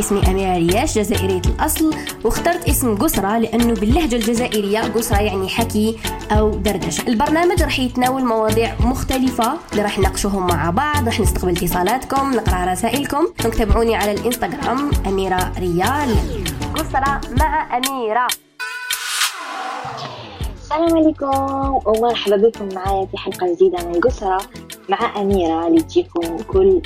اسمي 0.00 0.30
أميرة 0.30 0.56
رياش 0.56 0.98
جزائرية 0.98 1.42
الأصل 1.46 1.94
واخترت 2.24 2.68
اسم 2.68 2.96
قسرة 2.98 3.38
لأنه 3.38 3.74
باللهجة 3.74 4.16
الجزائرية 4.16 4.80
قسرة 4.80 5.20
يعني 5.20 5.48
حكي 5.48 5.98
أو 6.30 6.50
دردشة. 6.50 7.08
البرنامج 7.08 7.62
راح 7.62 7.78
يتناول 7.78 8.24
مواضيع 8.24 8.74
مختلفة 8.80 9.54
اللي 9.72 9.82
راح 9.82 9.98
نناقشوهم 9.98 10.46
مع 10.46 10.70
بعض 10.70 11.06
راح 11.06 11.20
نستقبل 11.20 11.50
اتصالاتكم 11.50 12.32
نقرأ 12.34 12.72
رسائلكم. 12.72 13.26
تابعوني 13.58 13.96
على 13.96 14.12
الإنستغرام 14.12 14.90
أميرة 15.06 15.52
ريال. 15.58 16.16
قسرة 16.74 17.20
مع 17.40 17.76
أميرة. 17.76 18.26
السلام 20.62 20.96
عليكم 20.96 21.80
ومرحبا 21.86 22.36
بكم 22.36 22.68
معايا 22.74 23.06
في 23.06 23.16
حلقة 23.16 23.54
جديدة 23.54 23.88
من 23.88 24.00
قسرة 24.00 24.38
مع 24.88 25.20
أميرة 25.20 25.66
اللي 25.66 25.82
تجيكم 25.82 26.36
كل 26.36 26.82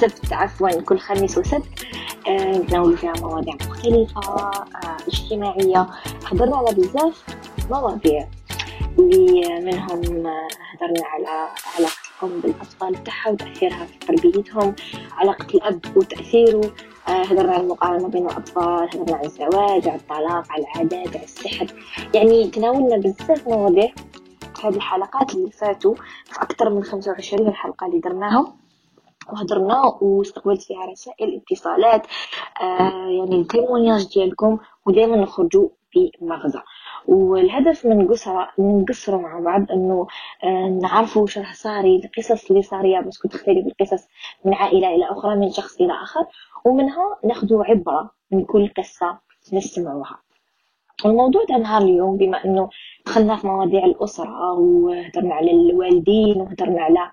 سبت 0.00 0.32
عفوا 0.32 0.80
كل 0.80 0.98
خميس 0.98 1.38
وسبت. 1.38 1.64
آه، 2.28 2.58
نتناول 2.58 2.96
فيها 2.96 3.12
مواضيع 3.20 3.54
مختلفة 3.54 4.20
آه، 4.20 4.66
اجتماعية. 5.08 5.86
حضرنا 6.24 6.56
على 6.56 6.74
بزاف 6.74 7.24
مواضيع. 7.70 8.28
اللي 8.98 9.60
منهم 9.60 10.26
آه، 10.26 10.48
هدرنا 10.74 11.06
على 11.06 11.48
علاقة 11.78 11.94
الأم 12.22 12.40
بالأطفال 12.40 13.04
تاعها 13.04 13.30
وتأثيرها 13.30 13.84
في 13.86 13.98
تربيتهم 13.98 14.74
علاقة 15.12 15.46
الأب 15.54 15.96
وتأثيره. 15.96 16.70
هدرنا 17.06 17.52
على 17.52 17.62
المقارنة 17.62 18.08
بين 18.08 18.26
الأطفال 18.26 18.88
هدرنا 18.94 19.16
على 19.16 19.26
الزواج 19.26 19.88
على 19.88 20.00
الطلاق 20.00 20.52
على 20.52 20.62
العادات 20.64 21.16
على 21.16 21.24
السحر. 21.24 21.66
يعني 22.14 22.48
تناولنا 22.50 22.96
بزاف 22.96 23.48
مواضيع 23.48 23.92
هذه 24.64 24.76
الحلقات 24.76 25.34
اللي 25.34 25.50
فاتوا 25.50 25.94
في 26.24 26.42
أكثر 26.42 26.70
من 26.70 26.84
خمسة 26.84 27.10
وعشرين 27.12 27.52
حلقة 27.52 27.86
اللي 27.86 27.98
درناهم. 27.98 28.63
وهضرنا 29.32 29.98
واستقبلت 30.00 30.62
فيها 30.62 30.84
رسائل 30.86 31.42
اتصالات 31.50 32.06
آه 32.60 33.08
يعني 33.18 33.40
التيمونياج 33.40 34.08
ديالكم 34.14 34.58
ودائما 34.86 35.16
نخرجوا 35.16 35.68
بمغزى. 36.20 36.60
والهدف 37.08 37.86
من 37.86 38.08
قصرة 38.08 38.48
نقصروا 38.58 39.20
مع 39.20 39.40
بعض 39.40 39.70
إنه 39.70 40.06
آه 40.44 40.68
نعرفوا 40.82 41.26
راه 41.36 41.52
صاري 41.52 41.96
القصص 42.04 42.50
اللي 42.50 42.62
صارية 42.62 43.00
بس 43.00 43.18
تختلف 43.18 43.66
القصص 43.66 44.08
من 44.44 44.54
عائلة 44.54 44.88
إلى 44.94 45.10
أخرى 45.10 45.36
من 45.36 45.50
شخص 45.50 45.80
إلى 45.80 45.92
آخر 45.92 46.24
ومنها 46.64 47.16
ناخذوا 47.24 47.64
عبرة 47.64 48.10
من 48.30 48.44
كل 48.44 48.70
قصة 48.76 49.18
نسمعوها 49.52 50.18
الموضوع 51.04 51.44
تاع 51.44 51.56
نهار 51.56 51.82
اليوم 51.82 52.16
بما 52.16 52.44
إنه 52.44 52.68
دخلنا 53.06 53.36
في 53.36 53.46
مواضيع 53.46 53.84
الأسرة 53.84 54.52
وهدرنا 54.52 55.34
على 55.34 55.50
الوالدين 55.50 56.36
وهدرنا 56.40 56.82
على 56.82 57.10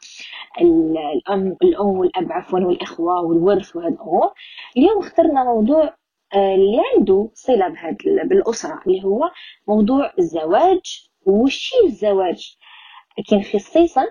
الام 0.62 1.58
الأم 1.64 1.88
والأب 1.88 2.32
عفوا 2.32 2.60
والإخوة 2.60 3.22
والورث 3.22 3.76
وهذا 3.76 3.90
الأمور 3.90 4.32
اليوم 4.78 5.00
اخترنا 5.00 5.44
موضوع 5.44 5.94
آه، 6.36 6.56
اللي 6.56 6.82
عنده 6.98 7.30
صلة 7.34 7.68
بهذا 7.68 7.98
بالأسرة 8.24 8.82
اللي 8.88 9.04
هو 9.04 9.32
موضوع 9.68 10.14
الزواج. 10.20 11.08
وش 11.26 11.72
الزواج؟ 11.86 12.58
لكن 13.20 13.42
خصيصا 13.42 14.06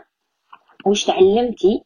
وش 0.87 1.05
تعلمتي 1.05 1.85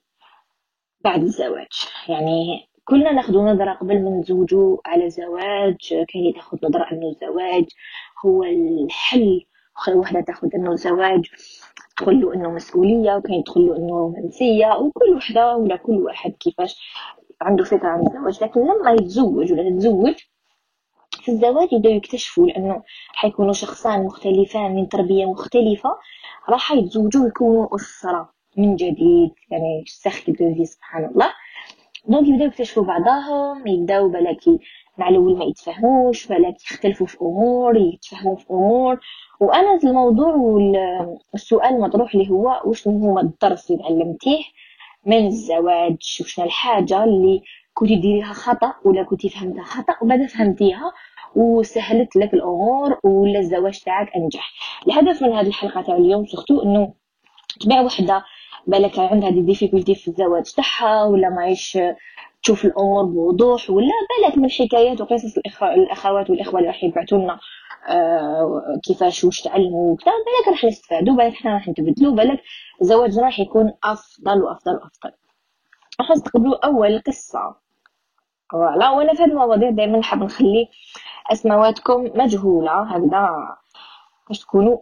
بعد 1.05 1.23
الزواج؟ 1.23 1.67
يعني 2.09 2.69
كلنا 2.85 3.13
ناخذ 3.13 3.39
نظرة 3.39 3.73
قبل 3.73 4.05
ما 4.05 4.11
نتزوجوا 4.11 4.77
على 4.87 5.11
زواج 5.11 5.77
كاين 6.09 6.35
تاخذ 6.35 6.59
نظرة 6.63 6.93
إنه 6.93 7.09
الزواج 7.09 7.65
هو 8.27 8.43
الحل 8.45 9.45
وحدة 9.97 10.21
تاخذ 10.21 10.49
إنه 10.55 10.73
الزواج 10.73 11.31
تقول 11.97 12.21
له 12.21 12.35
إنه 12.35 12.51
مسؤولية 12.51 13.17
وكاين 13.17 13.45
تقول 13.45 13.67
له 13.67 13.77
إنه 13.77 14.09
منسيه 14.17 14.67
وكل 14.79 15.15
وحدة 15.17 15.57
ولا 15.57 15.77
كل 15.77 15.93
واحد 15.93 16.31
كيفاش 16.31 16.77
عنده 17.43 17.65
فكرة 17.65 17.89
عن 17.89 18.07
الزواج. 18.07 18.45
لكن 18.45 18.61
لما 18.61 18.93
يتزوج 18.93 19.53
ولا 19.53 19.71
تتزوج 19.71 20.15
في 21.11 21.33
الزواج 21.33 21.73
يبداو 21.73 21.93
يكتشفوا 21.93 22.47
لأنه 22.47 22.83
حيكونوا 23.13 23.53
شخصان 23.53 24.05
مختلفان 24.05 24.75
من 24.75 24.89
تربية 24.89 25.25
مختلفة 25.25 25.91
راح 26.49 26.73
يتزوجوا 26.73 27.25
ويكونوا 27.25 27.77
أسرة 27.77 28.33
من 28.57 28.77
جديد. 28.77 29.31
يعني 29.51 29.85
سخ 29.87 30.31
دوفي 30.31 30.65
سبحان 30.65 31.05
الله. 31.05 31.33
donc 32.09 32.29
يبداو 32.29 32.47
يكتشفوا 32.49 32.83
بعضاهم 32.85 33.67
يبداو 33.67 34.09
بلاك 34.09 34.59
مع 34.99 35.09
الأول 35.09 35.39
ما 35.39 35.45
يتفاهموش 35.45 36.27
بلاك 36.27 36.63
يختلفوا 36.65 37.07
في 37.07 37.17
أمور 37.23 37.77
يتفاهموا 37.77 38.37
في 38.37 38.51
أمور. 38.51 39.01
وأنا 39.41 39.79
الموضوع 39.85 40.35
والسؤال 41.33 41.81
مطروح 41.81 42.15
اللي 42.15 42.31
هو 42.31 42.63
واش 42.65 42.89
هو 42.89 43.19
الدرس 43.19 43.71
اللي 43.71 43.83
تعلمتيه 43.83 44.43
من 45.07 45.27
الزواج؟ 45.27 46.19
وشنا 46.21 46.45
الحاجة 46.45 47.05
اللي 47.05 47.43
كنتي 47.75 47.97
ديريها 47.97 48.33
خطأ 48.33 48.75
ولا 48.85 49.03
كنتي 49.03 49.29
فهمتها 49.29 49.65
خطأ 49.65 49.95
وبعد 50.03 50.27
فهمتيها؟ 50.27 50.93
وسهلت 51.37 52.17
لك 52.17 52.35
الأمور 52.35 52.99
ولا 53.05 53.39
الزواج 53.39 53.81
تاعك 53.81 54.17
أنجح. 54.17 54.53
الهدف 54.87 55.23
من 55.23 55.33
هذه 55.33 55.47
الحلقة 55.47 55.83
تاع 55.83 55.97
اليوم 55.97 56.27
surtout 56.27 56.63
إنه 56.63 56.93
تبع 57.61 57.81
وحدة 57.81 58.25
بالك 58.67 58.99
عندها 58.99 59.31
des 59.31 59.41
difficultés 59.43 59.95
في 59.95 60.09
الزواج 60.09 60.53
تاعها 60.53 61.05
ولا 61.05 61.29
ماهيش 61.31 61.79
تشوف 62.43 62.65
الأمور 62.65 63.05
بوضوح 63.05 63.71
ولا 63.71 63.89
بالك 64.23 64.39
من 64.39 64.51
حكايات 64.51 65.01
وقصص 65.01 65.37
الأخوات 65.63 66.31
والإخوة 66.31 66.59
اللي 66.61 66.69
راح 66.71 66.85
يبعثوا 66.85 67.19
لنا 67.19 67.39
آه 67.89 68.63
كيفاش 68.85 69.25
واش 69.25 69.41
تعلموا 69.43 69.93
وكذا. 69.93 70.13
بالك 70.13 70.49
راح 70.55 70.65
نستفادوا 70.65 71.15
بالك 71.17 71.35
حنا 71.35 71.55
راح 71.55 71.69
نتبدلوا 71.69 72.13
بالك 72.13 72.43
زواجنا 72.81 73.25
راح 73.25 73.41
يكون 73.41 73.73
أفضل 73.85 74.43
وأفضل 74.43 74.73
وأفضل. 74.75 75.13
راح 76.01 76.11
نستقبلوا 76.11 76.67
أول 76.67 77.03
قصة. 77.07 77.55
voilà 78.53 78.91
وأنا 78.91 79.15
في 79.15 79.23
هذه 79.23 79.29
المواضيع 79.31 79.71
دائما 79.71 79.99
نحب 79.99 80.23
نخلي 80.23 80.69
أسماواتكم 81.33 82.03
مجهولة. 82.15 82.83
هكذا 82.83 83.57
باش 84.29 84.39
تكونوا 84.39 84.79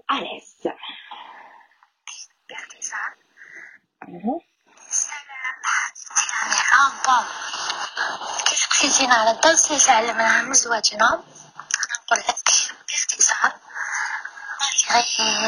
كيف 8.44 8.82
قلتينا 8.82 9.14
على 9.14 9.30
الدرس 9.30 9.66
اللي 9.70 9.80
تعلمناه 9.80 10.42
من 10.42 10.54
زواجنا 10.54 11.06
نقول 11.06 12.18
لك 12.18 12.48
باختصار 12.88 13.52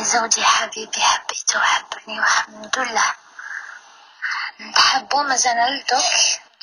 زوجي 0.02 0.44
حبيبي 0.44 1.00
حبيته 1.00 1.58
وحبني 1.58 2.20
والحمد 2.20 2.78
لله 2.78 3.14
نحبو 4.60 5.22
مازال 5.22 5.56
لدوك 5.56 6.04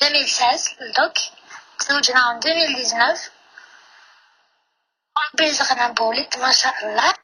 2016 0.02 0.76
لدوك 0.80 1.14
تزوجنا 1.78 2.20
عام 2.20 2.36
2019 2.36 3.30
ربي 5.34 5.48
رزقنا 5.50 5.88
بولد 5.88 6.38
ما 6.38 6.52
شاء 6.52 6.84
الله 6.84 7.14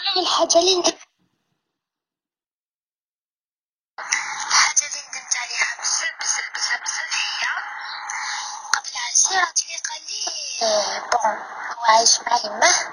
أنا 0.00 0.20
الحاجة 0.22 0.58
اللي 0.58 0.78
ندم 0.78 0.92
الحاجة 3.98 4.86
اللي 4.86 5.00
ندمت 5.08 5.36
عليها 5.36 5.76
بزاف 5.82 6.14
بزاف 6.20 6.50
بزاف 6.54 6.80
بزاف 6.82 7.14
هي 7.14 7.46
قبل 8.72 8.90
عشرة 9.10 9.54
اللي 9.62 9.78
قال 9.88 10.02
لي 10.08 11.00
بون 11.12 11.38
هو 11.78 11.84
عايش 11.84 12.20
مع 12.20 12.36
يماه 12.44 12.92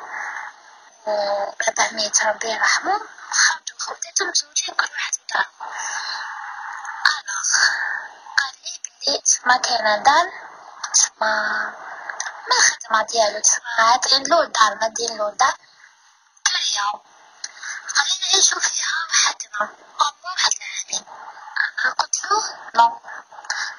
وباباه 1.07 1.93
ميت 1.93 2.23
ربي 2.23 2.47
يرحمو 2.47 2.99
خرجو 3.31 3.77
خواتاتو 3.79 4.25
مزوجين 4.25 4.75
كل 4.75 4.87
واحد 4.93 5.13
في 5.13 5.19
دار 5.33 5.45
ألوغ 7.19 7.51
قال 8.37 8.53
لي 8.63 8.73
بلي 9.07 9.21
تما 9.21 9.57
كاينة 9.57 9.97
دار 10.03 10.31
تما 10.95 11.86
ما 12.50 12.56
الخدمة 12.58 13.02
ديالو 13.12 13.41
عاطين 13.80 14.24
له 14.24 14.46
دار 14.46 14.75
مادين 14.81 15.18
له 15.18 15.30
دار 15.30 15.56
كريا 16.47 16.88
خلينا 17.88 18.28
نعيشو 18.31 18.59
فيها 18.59 18.94
وحدنا 19.09 19.61
أما 20.02 20.14
واحد 20.23 20.52
العامين 20.61 21.05
قلت 21.99 22.16
له 22.32 22.40
نو 22.76 22.88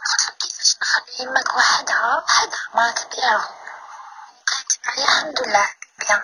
قلت 0.06 0.26
له 0.26 0.34
كيفاش 0.40 0.76
نخلي 0.82 1.14
يماك 1.20 1.54
وحدها 1.56 2.16
وحدها 2.16 2.68
ما 2.74 2.90
كبيرة 2.90 3.44
وكانت 4.40 4.72
معايا 4.86 5.04
الحمد 5.04 5.40
لله 5.40 5.68
بيان 5.98 6.22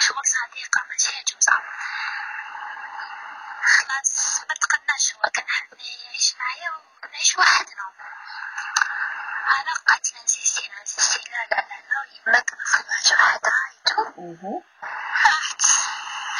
شغل 0.00 0.22
صديقة 0.26 0.80
ماشي 0.90 1.12
عجوزة 1.18 1.58
خلاص 3.64 4.40
ما 4.48 4.54
تقناش 4.62 5.14
هو 5.14 5.30
كان 5.34 5.44
حاب 5.48 5.78
يعيش 5.80 6.34
معايا 6.38 6.70
ونعيش 7.04 7.38
وحدنا 7.38 7.84
أنا 9.60 9.74
قعدت 9.88 10.14
نسيستي 10.24 10.70
نسيستي 10.82 11.30
لا 11.30 11.56
لا. 11.56 11.63
رايتو 14.24 14.62
رحت 15.26 15.62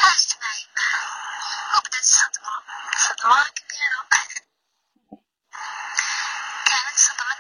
عشت 0.05 0.39
مع 0.43 0.49
يما 0.63 0.89
وبدات 1.77 2.01
الصدمة 2.01 2.53
صدمة 2.97 3.45
كبيرة 3.45 4.01
كانت 6.67 6.97
صدمة 6.97 7.35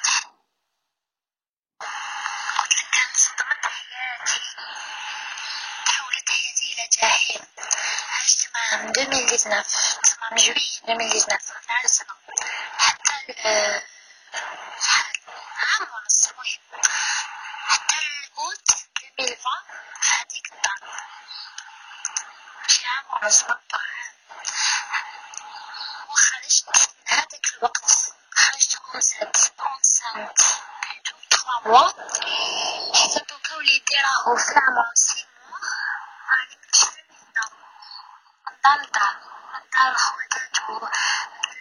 قلت 2.58 2.78
لك 2.78 2.90
كانت 2.92 3.16
صدمة 3.16 3.56
حياتي 3.62 4.40
تحولت 5.86 6.28
حياتي 6.30 6.72
إلى 6.72 6.88
جحيم 6.92 7.42
عشت 8.20 8.48
معاه 8.54 8.76
من 8.82 8.88
2019 8.88 10.08
من 10.32 10.36
جوية 10.38 10.54
2019 10.88 11.54
تعال 11.68 11.90
سنة 11.90 12.14
حتى 12.78 13.12
شحال 14.80 15.16
عام 15.56 15.88
ونص 15.94 16.28
المهم 16.28 16.60
حتى 17.68 17.94
الأوت 17.98 18.70
2020 19.18 19.36
في 20.00 20.10
هذيك 20.10 20.52
الدار 20.52 20.90
شي 22.66 22.86
عام 22.86 23.04
ونص 23.22 23.42
نقطع 23.42 23.80
وخرجت 26.08 26.90
هذاك 27.06 27.46
الوقت 27.58 27.90
خرجت 28.34 28.76
كونسنت 28.92 29.36
كونسنت 29.56 30.38
تخوا 31.30 31.60
موا 31.66 31.88
حتى 32.94 33.20
دوكا 33.28 33.56
وليدي 33.56 33.94
راهو 34.04 34.36
في 34.36 34.52
العمر 34.52 34.90
سي 34.94 35.26
موا 35.48 35.58
راني 36.30 36.56
مكتشفة 36.62 37.00
هنا 37.10 37.50
دار 38.64 38.78
لدار 38.86 39.16
دار 39.78 39.94
خواتاتو 39.94 40.78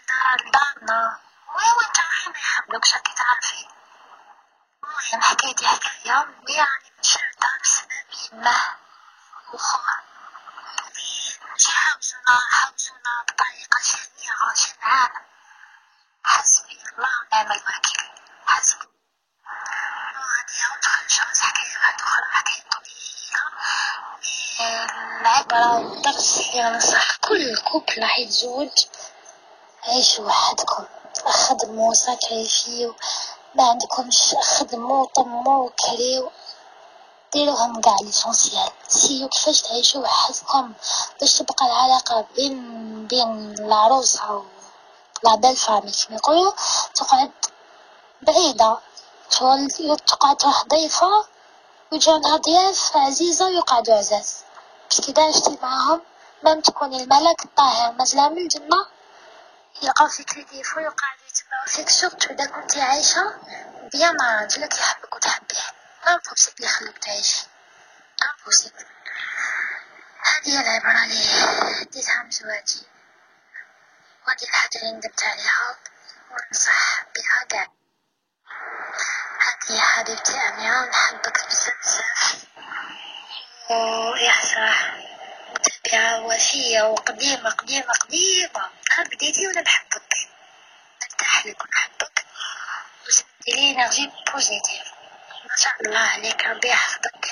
دار 0.09 0.51
دارنا 0.53 1.19
وين 1.55 1.85
انت 1.87 1.97
رايحة 1.99 2.31
ما 2.31 2.37
يحملوكش 2.39 2.93
راكي 2.93 3.13
تعرفي 3.13 3.67
المهم 4.83 5.21
حكايتي 5.21 5.67
حكاية 5.67 6.27
يعني 6.49 6.91
شردة 7.01 7.49
بسبب 7.61 8.33
يماه 8.33 8.75
مش 11.55 11.65
حاوزونا 11.67 12.39
حاوزونا 12.51 13.23
بطريقة 13.27 13.79
شنيعة 13.83 14.53
شنعانة 14.55 15.21
حسبي 16.23 16.73
الله 16.73 17.09
ونعم 17.31 17.51
الوكيل 17.51 18.09
حسبي 18.45 18.87
وهادي 20.15 20.77
ندخل 20.77 21.09
شخص 21.09 21.39
حكاية 21.41 21.77
واحدة 21.77 22.03
أخرى 22.03 22.25
حكاية 22.31 22.63
طويلة 22.71 23.43
العبرة 25.21 25.75
والدرس 25.79 26.37
اللي 26.37 26.63
ننصح 26.69 27.15
كل 27.15 27.57
كوبل 27.57 28.01
راح 28.01 28.17
يتزوج 28.19 28.69
عيشوا 29.83 30.25
وحدكم 30.25 30.85
خدموا 31.25 31.93
ساكريفيو 31.93 32.95
ما 33.55 33.69
عندكمش 33.69 34.35
خدموا 34.41 35.07
طموا 35.07 35.69
كريو 35.69 36.31
ديروهم 37.33 37.81
قاع 37.81 37.95
ليسونسيال. 38.01 38.71
سيو 38.87 39.27
كيفاش 39.29 39.61
تعيشوا 39.61 40.01
وحدكم 40.01 40.73
باش 41.19 41.33
تبقى 41.37 41.65
العلاقة 41.65 42.25
بين 42.35 43.07
بين 43.07 43.55
العروسة 43.59 44.31
و 44.31 44.43
la 45.23 45.35
belle-famille 45.35 45.91
كيما 45.91 46.15
يقولوا؟ 46.17 46.51
تقعد 46.95 47.31
بعيدة. 48.21 48.77
تقعد 50.07 50.37
تروح 50.37 50.63
ضيفة 50.67 51.25
ويجي 51.91 52.11
عندها 52.11 52.37
ضياف 52.37 52.97
عزيزة 52.97 53.45
ويقعدوا 53.45 53.95
عزاز. 53.95 54.35
باش 54.89 55.01
كي 55.01 55.21
عشتي 55.21 55.57
معاهم 55.61 56.01
même 56.43 56.61
تكون 56.61 56.93
الملك 56.93 57.45
الطاهر. 57.45 57.91
نازلة 57.91 58.29
من 58.29 58.37
الجنة 58.37 58.85
يلقاو 59.81 60.07
فيك 60.07 60.37
يضيفوا 60.37 60.77
ويقعدوا 60.81 61.25
يتبعوا 61.29 61.67
فيك 61.67 61.89
surtout 61.89 62.33
إذا 62.33 62.45
كنتي 62.45 62.81
عايشة 62.81 63.33
bien 63.91 64.15
مع 64.17 64.41
راجلك 64.41 64.73
يحبك 64.73 65.15
وتحبيه. 65.15 65.82
impossible 66.07 66.63
يخليك 66.63 66.97
تعيش. 66.97 67.35
impossible 68.23 68.85
هذه 70.23 70.47
هي 70.49 70.59
العبارة 70.59 71.03
اللي 71.03 71.85
ديتها 71.85 72.23
من 72.23 72.31
زواجي. 72.31 72.83
وهذه 74.27 74.43
الحاجة 74.43 74.77
اللي 74.77 74.91
ندمت 74.91 75.23
عليها 75.23 75.77
وننصح 76.31 77.03
بها 77.15 77.45
قاع 77.51 77.67
هذه 79.39 79.79
حبيبتي 79.79 80.33
أميرة 80.33 80.89
نحبك 80.89 81.45
بزاف 81.47 81.73
بزاف. 81.83 82.45
ويا 83.69 84.31
حسرة 84.31 84.75
متابعة 85.49 86.21
وفية 86.21 86.81
وقديمة 86.81 87.49
قديمة 87.49 87.93
قديمة. 87.93 88.69
ها 88.91 89.03
بديتي 89.03 89.47
وأنا 89.47 89.61
نحبك 89.61 90.13
نرتاح 91.01 91.45
لك 91.45 91.63
ونحبك. 91.63 92.25
وتدي 93.05 93.51
لي 93.51 93.71
énergie 93.71 94.11
positive. 94.33 94.92
شاء 95.63 95.73
الله 95.85 95.99
عليك 96.13 96.39
ربي 96.47 96.67
يحفظك 96.67 97.25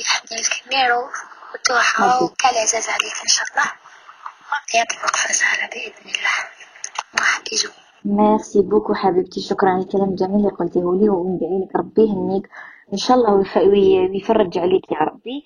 يحمي 0.00 0.38
لك 0.44 0.54
ميرو 0.74 1.02
وتوحى 1.54 2.24
وكالعزاز 2.24 2.88
عليك 2.88 3.16
إن 3.26 3.32
شاء 3.36 3.46
الله 3.50 3.68
وربي 4.48 4.74
يطلق 4.82 5.16
فسالة 5.16 5.66
بإذن 5.72 6.06
الله 6.14 6.36
واحد 7.18 7.42
يجو 7.52 7.70
merci 8.04 8.60
beaucoup 8.62 8.94
حبيبتي 8.94 9.40
شكرا 9.40 9.70
على 9.70 9.82
الكلام 9.82 10.08
الجميل 10.08 10.36
اللي 10.36 10.48
قلتيه 10.50 10.80
لي 10.80 11.08
وندعي 11.08 11.58
لك 11.64 11.76
ربي 11.76 12.02
يهنيك 12.02 12.48
ان 12.92 12.98
شاء 12.98 13.16
الله 13.16 13.34
ويف- 13.34 13.56
وي- 13.56 14.08
ويفرج 14.10 14.58
عليك 14.58 14.92
يا 14.92 14.98
ربي 14.98 15.44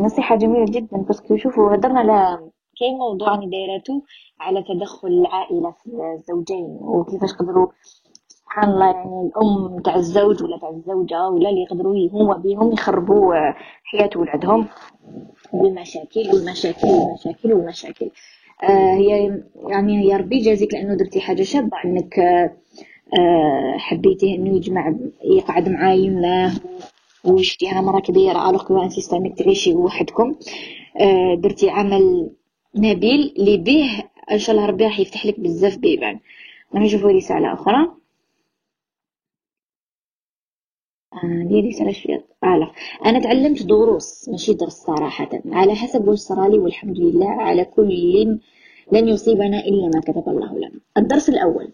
نصيحة 0.00 0.36
جميلة 0.36 0.66
جدا 0.68 0.96
parce 0.96 1.21
que 1.21 1.36
شوفوا 1.36 1.74
هضرنا 1.74 2.00
على 2.00 2.38
كاين 2.80 2.98
موضوع 2.98 3.34
دايرته 3.34 4.02
على 4.40 4.62
تدخل 4.68 5.08
العائلة 5.08 5.70
في 5.70 5.86
الزوجين 6.18 6.78
وكيفاش 6.80 7.32
قدروا 7.32 7.68
سبحان 8.48 8.70
الله 8.70 8.86
يعني 8.86 9.30
الأم 9.36 9.82
تاع 9.82 9.96
الزوج 9.96 10.42
ولا 10.42 10.58
تاع 10.58 10.68
الزوجة 10.70 11.28
ولا 11.28 11.48
اللي 11.50 11.62
يقدروا 11.62 12.08
هما 12.12 12.36
بيهم 12.36 12.72
يخربوا 12.72 13.34
حياة 13.84 14.10
ولادهم 14.16 14.66
بالمشاكل 15.52 16.20
والمشاكل 16.34 16.88
والمشاكل 16.88 17.52
والمشاكل 17.52 18.10
آه 18.62 18.94
هي 18.94 19.40
يعني 19.68 20.06
يا 20.08 20.16
ربي 20.16 20.36
يجازيك 20.36 20.74
لأنه 20.74 20.94
درتي 20.94 21.20
حاجة 21.20 21.42
شابة 21.42 21.76
إنك 21.84 22.18
آه 22.18 22.52
آه 23.18 23.78
حبيتيه 23.78 24.34
إنه 24.36 24.56
يجمع 24.56 24.94
يقعد 25.24 25.68
مع 25.68 25.92
يماه 25.92 26.52
وشتيها 27.24 27.80
مرة 27.80 28.00
كبيرة 28.00 28.50
alors 28.50 28.64
que 28.64 28.82
insistes 28.82 29.14
انك 29.14 29.38
تعيشي 29.38 29.74
وحدكم. 29.74 30.34
آه 31.00 31.34
درتي 31.34 31.70
عمل 31.70 32.30
نبيل 32.76 33.34
اللي 33.38 33.56
به 33.56 34.04
إن 34.32 34.38
شاء 34.38 34.56
الله 34.56 34.66
ربي 34.68 34.84
راح 34.84 35.00
يفتح 35.00 35.26
لك 35.26 35.40
بزاف 35.40 35.78
بيبان. 35.78 36.18
نشوفوا 36.74 37.10
رسالة 37.10 37.52
أخرى. 37.52 37.88
دي 41.48 41.60
رسالة 41.68 41.92
شوية 41.92 42.24
آه 42.44 42.70
أنا 43.06 43.20
تعلمت 43.20 43.62
دروس 43.62 44.28
ماشي 44.28 44.54
درس 44.54 44.72
صراحة 44.72 45.28
على 45.46 45.74
حسب 45.74 46.08
واش 46.08 46.18
صرالي 46.18 46.58
والحمد 46.58 46.98
لله 46.98 47.30
على 47.30 47.64
كل 47.64 47.90
لن 48.92 49.08
يصيبنا 49.08 49.58
إلا 49.58 49.90
ما 49.94 50.00
كتب 50.00 50.28
الله 50.28 50.58
لنا. 50.58 50.80
الدرس 50.96 51.28
الأول. 51.28 51.72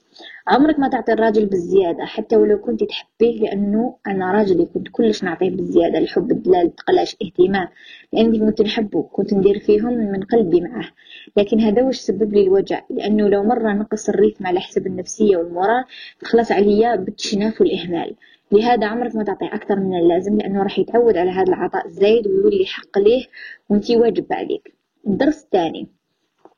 عمرك 0.49 0.79
ما 0.79 0.89
تعطي 0.89 1.13
الراجل 1.13 1.47
بالزيادة 1.47 2.05
حتى 2.05 2.37
ولو 2.37 2.59
كنت 2.59 2.85
تحبيه 2.85 3.41
لأنه 3.41 3.97
أنا 4.07 4.33
راجلي 4.33 4.67
كنت 4.75 4.89
كلش 4.93 5.25
نعطيه 5.25 5.51
بالزيادة. 5.51 5.99
الحب 5.99 6.31
الدلال 6.31 6.75
تقلاش 6.75 7.17
اهتمام. 7.23 7.69
لأني 8.13 8.39
كنت 8.39 8.63
نحبه 8.63 9.03
كنت 9.03 9.35
ندير 9.35 9.59
فيهم 9.59 9.93
من 9.93 10.23
قلبي 10.23 10.61
معه. 10.61 10.91
لكن 11.37 11.61
هذا 11.61 11.83
وش 11.83 11.97
سبب 11.97 12.35
لي 12.35 12.43
الوجع؟ 12.43 12.83
لأنه 12.91 13.29
لو 13.29 13.43
مرة 13.43 13.73
نقص 13.73 14.09
الريتم 14.09 14.47
على 14.47 14.61
حسب 14.61 14.87
النفسية 14.87 15.37
والمورال 15.37 15.85
تخلص 16.21 16.53
عليا 16.53 16.97
بالتشناف 16.97 17.61
والإهمال 17.61 18.15
لهذا 18.53 18.87
عمرك 18.87 19.17
ما 19.17 19.25
تعطي 19.25 19.47
أكثر 19.47 19.81
من 19.81 19.99
اللازم 19.99 20.37
لأنه 20.37 20.63
راح 20.63 20.79
يتعود 20.79 21.17
على 21.17 21.31
هذا 21.31 21.49
العطاء 21.49 21.87
الزايد 21.87 22.27
ويولي 22.27 22.67
حق 22.67 22.99
ليه 22.99 23.27
وانتي 23.69 23.97
واجب 23.97 24.27
عليك. 24.33 24.75
الدرس 25.07 25.45
الثاني. 25.45 25.94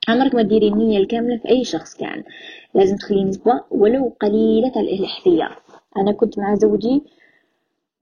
عمرك 0.09 0.35
ما 0.35 0.43
تديري 0.43 0.69
النية 0.69 0.99
الكاملة 0.99 1.37
في 1.37 1.49
أي 1.49 1.65
شخص 1.65 1.95
كان. 1.95 2.25
لازم 2.75 2.97
تخلي 2.97 3.25
نسبة 3.25 3.61
ولو 3.71 4.13
قليلة 4.21 4.73
الاحتياط 4.77 5.63
أنا 5.97 6.13
كنت 6.13 6.39
مع 6.39 6.55
زوجي 6.55 7.03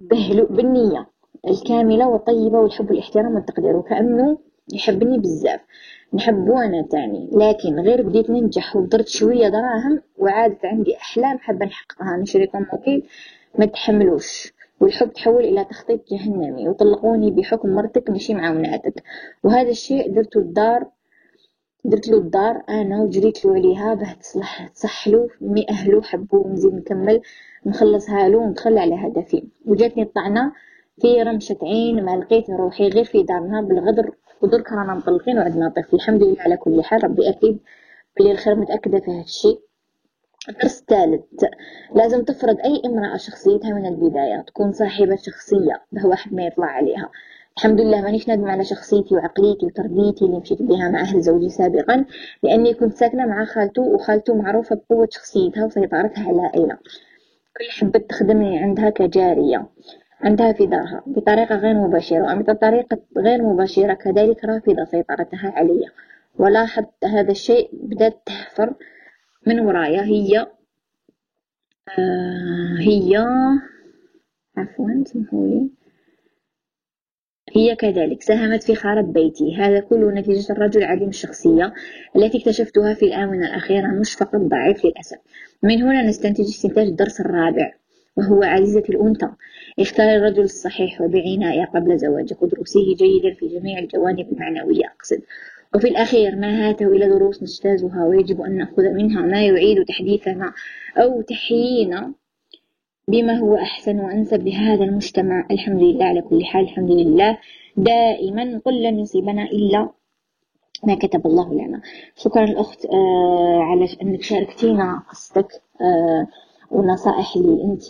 بهلو 0.01 0.47
بالنية 0.51 1.07
الكاملة 1.49 2.09
والطيبة 2.09 2.59
والحب 2.59 2.91
والإحترام 2.91 3.35
والتقدير 3.35 3.77
وكأنه 3.77 4.39
يحبني 4.75 5.19
بزاف. 5.19 5.61
نحبه 6.15 6.65
أنا 6.65 6.83
تاني. 6.91 7.31
لكن 7.33 7.81
غير 7.81 8.03
بديت 8.03 8.31
ننجح 8.31 8.77
ودرت 8.77 9.09
شوية 9.09 9.49
دراهم 9.49 10.03
وعادت 10.19 10.65
عندي 10.65 10.97
أحلام 10.97 11.39
حابة 11.39 11.67
نحققها. 11.67 12.17
نشريكم 12.17 12.67
وكيل 12.73 13.03
ما 13.59 13.67
تحملوش. 13.67 14.53
والحب 14.81 15.13
تحول 15.13 15.45
إلى 15.45 15.65
تخطيط 15.65 16.01
جهنمي. 16.13 16.69
وطلقوني 16.69 17.31
بحكم 17.31 17.69
مرتك 17.69 18.11
مشي 18.11 18.35
معاوناتك 18.35 19.03
وهذا 19.45 19.71
الشيء 19.71 20.15
درته 20.15 20.39
الدار 20.39 20.87
درت 21.85 22.09
له 22.09 22.19
الدار 22.19 22.63
أنا 22.69 23.03
وجريت 23.03 23.45
له 23.45 23.55
عليها 23.55 23.95
باه 23.95 24.13
تصلح 24.13 24.69
تصح 24.69 25.09
له 25.09 25.29
مي 25.41 25.67
أهله 25.71 26.03
حبوه 26.03 26.47
ونزيد 26.47 26.75
نكمل 26.75 27.21
نخلصها 27.67 28.29
له 28.29 28.39
وندخل 28.39 28.79
على 28.79 28.95
هدفي 28.95 29.45
وجاتني 29.67 30.03
الطعنة 30.03 30.53
في 31.01 31.23
رمشة 31.23 31.59
عين 31.63 32.05
ما 32.05 32.17
لقيت 32.17 32.51
روحي 32.51 32.89
غير 32.89 33.05
في 33.05 33.23
دارنا 33.23 33.61
بالغدر 33.61 34.11
ودرك 34.43 34.73
رانا 34.73 34.95
مطلقين 34.95 35.39
وعندنا 35.39 35.69
طفل. 35.69 35.97
الحمد 35.97 36.23
لله 36.23 36.37
على 36.43 36.57
كل 36.57 36.83
حال 36.83 37.05
ربي 37.05 37.29
أكيد 37.29 37.59
بلي 38.21 38.33
الخير 38.33 38.55
متأكدة 38.55 38.99
في 39.01 39.11
هذا 39.11 39.21
الشيء 39.21 39.61
الدرس 40.49 40.81
الثالث 40.81 41.23
لازم 41.95 42.25
تفرض 42.25 42.57
أي 42.61 42.83
امرأة 42.87 43.17
شخصيتها 43.17 43.73
من 43.73 43.87
البداية 43.87 44.45
تكون 44.47 44.73
صاحبة 44.73 45.17
شخصية 45.17 45.83
به 45.93 46.07
واحد 46.07 46.35
ما 46.35 46.47
يطلع 46.47 46.67
عليها. 46.67 47.11
الحمد 47.57 47.81
لله 47.81 48.01
مانيش 48.03 48.29
نادمة 48.29 48.51
على 48.53 48.65
شخصيتي 48.65 49.15
وعقليتي 49.15 49.67
وتربيتي 49.67 50.25
اللي 50.25 50.39
مشيت 50.39 50.63
بها 50.63 50.89
مع 50.89 51.01
أهل 51.01 51.21
زوجي 51.21 51.49
سابقا 51.49 52.05
لأني 52.43 52.75
كنت 52.75 52.95
ساكنة 52.95 53.27
مع 53.27 53.45
خالته 53.45 53.83
وخالته 53.83 54.35
معروفة 54.35 54.77
بقوة 54.77 55.09
شخصيتها 55.11 55.65
وسيطرتها 55.65 56.25
على 56.29 56.37
العائلة. 56.37 56.79
كل 57.57 57.71
حبت 57.71 58.11
تخدمني 58.11 58.59
عندها 58.59 58.91
كجارية 58.91 59.67
عندها 60.21 60.53
في 60.53 60.67
دارها 60.67 61.03
بطريقة 61.07 61.55
غير 61.55 61.75
مباشرة 61.75 62.35
بطريقة 62.35 62.99
غير 63.19 63.43
مباشرة 63.43 63.95
كذلك 63.95 64.45
رافضة 64.45 64.85
سيطرتها 64.85 65.53
علي. 65.57 65.87
ولاحظت 66.39 67.05
هذا 67.05 67.31
الشيء 67.31 67.71
بدأت 67.73 68.23
تهفر 68.27 68.75
من 69.47 69.61
ورايا. 69.61 70.03
هي 70.03 70.47
آه 71.99 72.77
هي 72.79 73.27
عفوا 74.57 75.05
سمحولي 75.07 75.71
هي 77.57 77.77
كذلك 77.77 78.23
ساهمت 78.23 78.63
في 78.63 78.75
خراب 78.75 79.13
بيتي. 79.13 79.57
هذا 79.57 79.81
كله 79.81 80.11
نتيجة 80.11 80.53
الرجل 80.53 80.85
عديم 80.85 81.09
الشخصية 81.09 81.73
التي 82.17 82.39
اكتشفتها 82.39 82.95
في 82.95 83.05
الآونة 83.07 83.47
الأخيرة 83.47 83.87
مش 83.87 84.15
فقط 84.15 84.37
ضعيف 84.41 84.85
للأسف. 84.85 85.17
من 85.63 85.83
هنا 85.83 86.03
نستنتج 86.03 86.45
استنتاج 86.45 86.87
الدرس 86.87 87.21
الرابع 87.21 87.73
وهو 88.17 88.43
عزيزة 88.43 88.83
الأنثى. 88.89 89.29
اختار 89.79 90.17
الرجل 90.17 90.43
الصحيح 90.43 91.01
وبعناية 91.01 91.65
قبل 91.65 91.99
زواجك 91.99 92.43
ودروسه 92.43 92.81
جيدا 92.99 93.35
في 93.35 93.49
جميع 93.49 93.79
الجوانب 93.79 94.33
المعنوية 94.33 94.85
أقصد. 94.97 95.21
وفي 95.75 95.89
الأخير 95.89 96.37
ما 96.37 96.69
هاته 96.69 96.87
إلى 96.87 97.09
دروس 97.09 97.43
نجتازها 97.43 98.05
ويجب 98.05 98.41
أن 98.41 98.57
نأخذ 98.57 98.83
منها 98.83 99.23
ما 99.23 99.47
يعيد 99.47 99.85
تحديثنا 99.85 100.53
أو 100.97 101.23
تحيينا 101.23 102.15
بما 103.09 103.39
هو 103.39 103.57
أحسن 103.57 104.01
وأنسب 104.01 104.47
لهذا 104.49 104.85
المجتمع 104.85 105.47
الحمد 105.51 105.83
لله 105.83 106.05
على 106.05 106.23
كل 106.23 106.45
حال 106.45 106.63
الحمد 106.65 106.91
لله. 106.91 107.39
دائما 107.77 108.61
قل 108.65 108.83
لن 108.83 108.99
يصيبنا 108.99 109.43
إلا 109.43 109.89
ما 110.85 110.95
كتب 110.95 111.27
الله 111.27 111.55
لنا. 111.55 111.81
شكرا 112.17 112.45
الأخت 112.45 112.87
آه 112.87 113.59
على 113.63 113.89
أنك 114.03 114.23
شاركتينا 114.23 115.03
قصتك 115.11 115.49
آه 115.81 116.27
والنصائح 116.71 117.37
اللي 117.37 117.65
أنت 117.65 117.83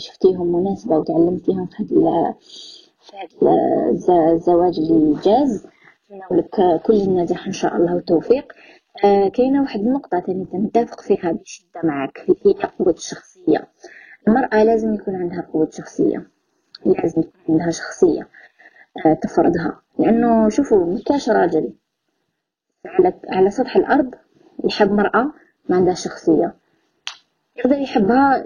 شفتيهم 0.00 0.46
مناسبة 0.56 0.98
وتعلمتيهم 0.98 1.66
في 1.66 1.82
هذا 1.82 2.34
هذا 3.42 4.32
الزواج 4.32 4.78
اللي 4.78 5.20
جاز 5.24 5.66
نتمنى 6.12 6.40
لك 6.40 6.82
كل 6.82 6.94
النجاح 6.94 7.46
إن 7.46 7.52
شاء 7.52 7.76
الله 7.76 7.94
والتوفيق. 7.94 8.52
آه 9.04 9.28
كاينة 9.28 9.60
واحد 9.62 9.80
النقطة 9.80 10.18
تانية 10.18 10.46
نتفق 10.54 11.00
فيها 11.00 11.32
بشدة 11.32 11.80
معك 11.84 12.18
هي 12.46 12.52
قوة 12.78 12.92
الشخصية. 12.92 13.68
المرأة 14.28 14.64
لازم 14.64 14.94
يكون 14.94 15.14
عندها 15.16 15.40
قوة 15.52 15.68
شخصية. 15.72 16.26
لازم 16.86 17.20
يكون 17.20 17.32
عندها 17.48 17.70
شخصية 17.70 18.28
آه 19.06 19.14
تفرضها. 19.14 19.82
لأنه 19.98 20.48
شوفوا 20.48 20.94
مكاش 20.94 21.30
راجل. 21.30 21.72
على 22.86 23.12
على 23.28 23.50
سطح 23.50 23.76
الأرض 23.76 24.14
يحب 24.64 24.92
مرأة 24.92 25.32
ما 25.68 25.76
عندها 25.76 25.94
شخصية. 25.94 26.54
يقدر 27.56 27.78
يحبها 27.78 28.44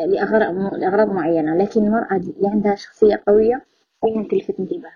لأغراض 0.00 0.74
لأغراض 0.74 1.08
معينة 1.08 1.56
لكن 1.56 1.84
المرأة 1.86 2.16
اللي 2.16 2.48
عندها 2.48 2.74
شخصية 2.74 3.22
قوية 3.28 3.62
دائما 4.02 4.28
تلفت 4.28 4.60
انتباه 4.60 4.90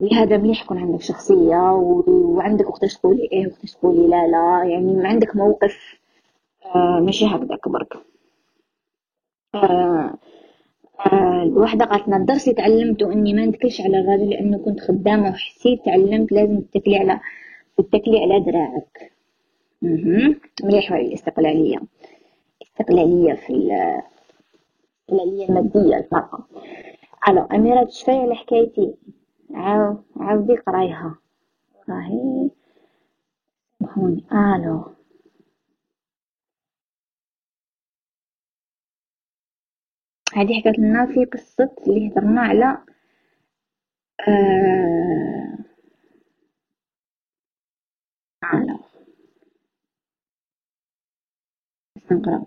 لهذا 0.00 0.36
مليح 0.36 0.64
يكون 0.64 0.78
عندك 0.78 1.00
شخصية 1.00 1.72
وعندك 2.06 2.68
وقتاش 2.68 2.96
تقولي 2.98 3.28
إيه 3.32 3.46
وقتاش 3.46 3.72
تقولي 3.74 4.08
لا 4.08 4.26
لا. 4.26 4.64
يعني 4.64 5.08
عندك 5.08 5.36
موقف 5.36 6.01
ماشي 7.00 7.26
هكذاك 7.26 7.68
برك 7.68 7.96
آه 9.54 10.14
آه 11.06 11.42
الوحدة 11.42 11.84
قالت 11.84 12.08
الدرس 12.08 12.44
اللي 12.48 12.54
تعلمته 12.54 13.12
إني 13.12 13.34
ما 13.34 13.46
نتكلش 13.46 13.80
على 13.80 14.00
الراجل 14.00 14.30
لأنه 14.30 14.58
كنت 14.58 14.80
خدامة 14.80 15.30
وحسيت 15.30 15.84
تعلمت 15.84 16.32
لازم 16.32 16.60
تتكلي 16.60 16.96
على 16.96 17.20
تتكلي 17.78 18.18
على 18.22 18.40
دراعك. 18.40 19.12
مليح 20.64 20.92
هاي 20.92 21.06
الاستقلالية؟ 21.06 21.78
استقلالية 22.62 23.32
في 23.34 23.50
الاستقلالية 23.50 25.48
المادية 25.48 25.96
الطاقة 25.96 26.46
ألو 27.28 27.42
أميرة 27.42 27.86
شفاية 27.88 28.26
لحكايتي 28.26 28.94
عاو 29.54 29.96
عاودي 30.16 30.56
قرايها. 30.56 31.14
راهي. 31.88 32.50
سامحوني. 33.80 34.24
ألو. 34.32 34.84
هذه 40.32 40.60
حكت 40.60 40.78
لنا 40.78 41.06
في 41.06 41.24
قصة 41.24 41.70
اللي 41.86 42.08
هضرنا 42.08 42.40
على 42.40 42.78
آه... 44.28 45.58
على 48.42 48.78
نقرا 52.12 52.44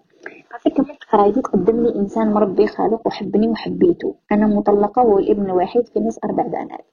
قالت 0.51 0.77
كملت 0.77 1.04
قرايتي 1.04 1.42
تقدم 1.42 1.84
لي 1.84 1.96
إنسان 1.96 2.27
مربي 2.34 2.68
خالق 2.68 3.08
وحبني 3.08 3.48
وحبيته. 3.48 4.15
أنا 4.32 4.48
مطلقة 4.48 5.01
والابن 5.06 5.46
الوحيد 5.46 5.88
في 5.88 6.00
نص 6.00 6.20
أربع 6.24 6.44
بنات. 6.44 6.86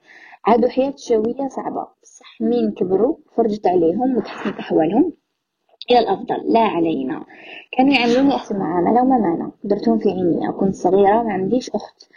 عادوا 0.46 0.68
حياة 0.68 0.94
شوية 0.96 1.48
صعبة. 1.48 1.86
بصح 2.02 2.40
مين 2.40 2.70
كبروا 2.72 3.16
فرجت 3.36 3.66
عليهم 3.66 4.16
وتحسنت 4.16 4.58
أحوالهم. 4.58 5.12
إلى 5.90 5.98
الأفضل. 5.98 6.52
لا 6.52 6.60
علينا. 6.60 7.24
كانوا 7.72 7.94
يعاملوني 7.94 8.34
أحسن 8.34 8.58
معاملة 8.58 9.02
وما 9.02 9.18
مانع. 9.18 9.50
درتهم 9.64 9.98
في 9.98 10.08
عيني. 10.08 10.52
كنت 10.52 10.74
صغيرة 10.74 11.22
ما 11.22 11.32
عنديش 11.32 11.70
أخت. 11.70 12.08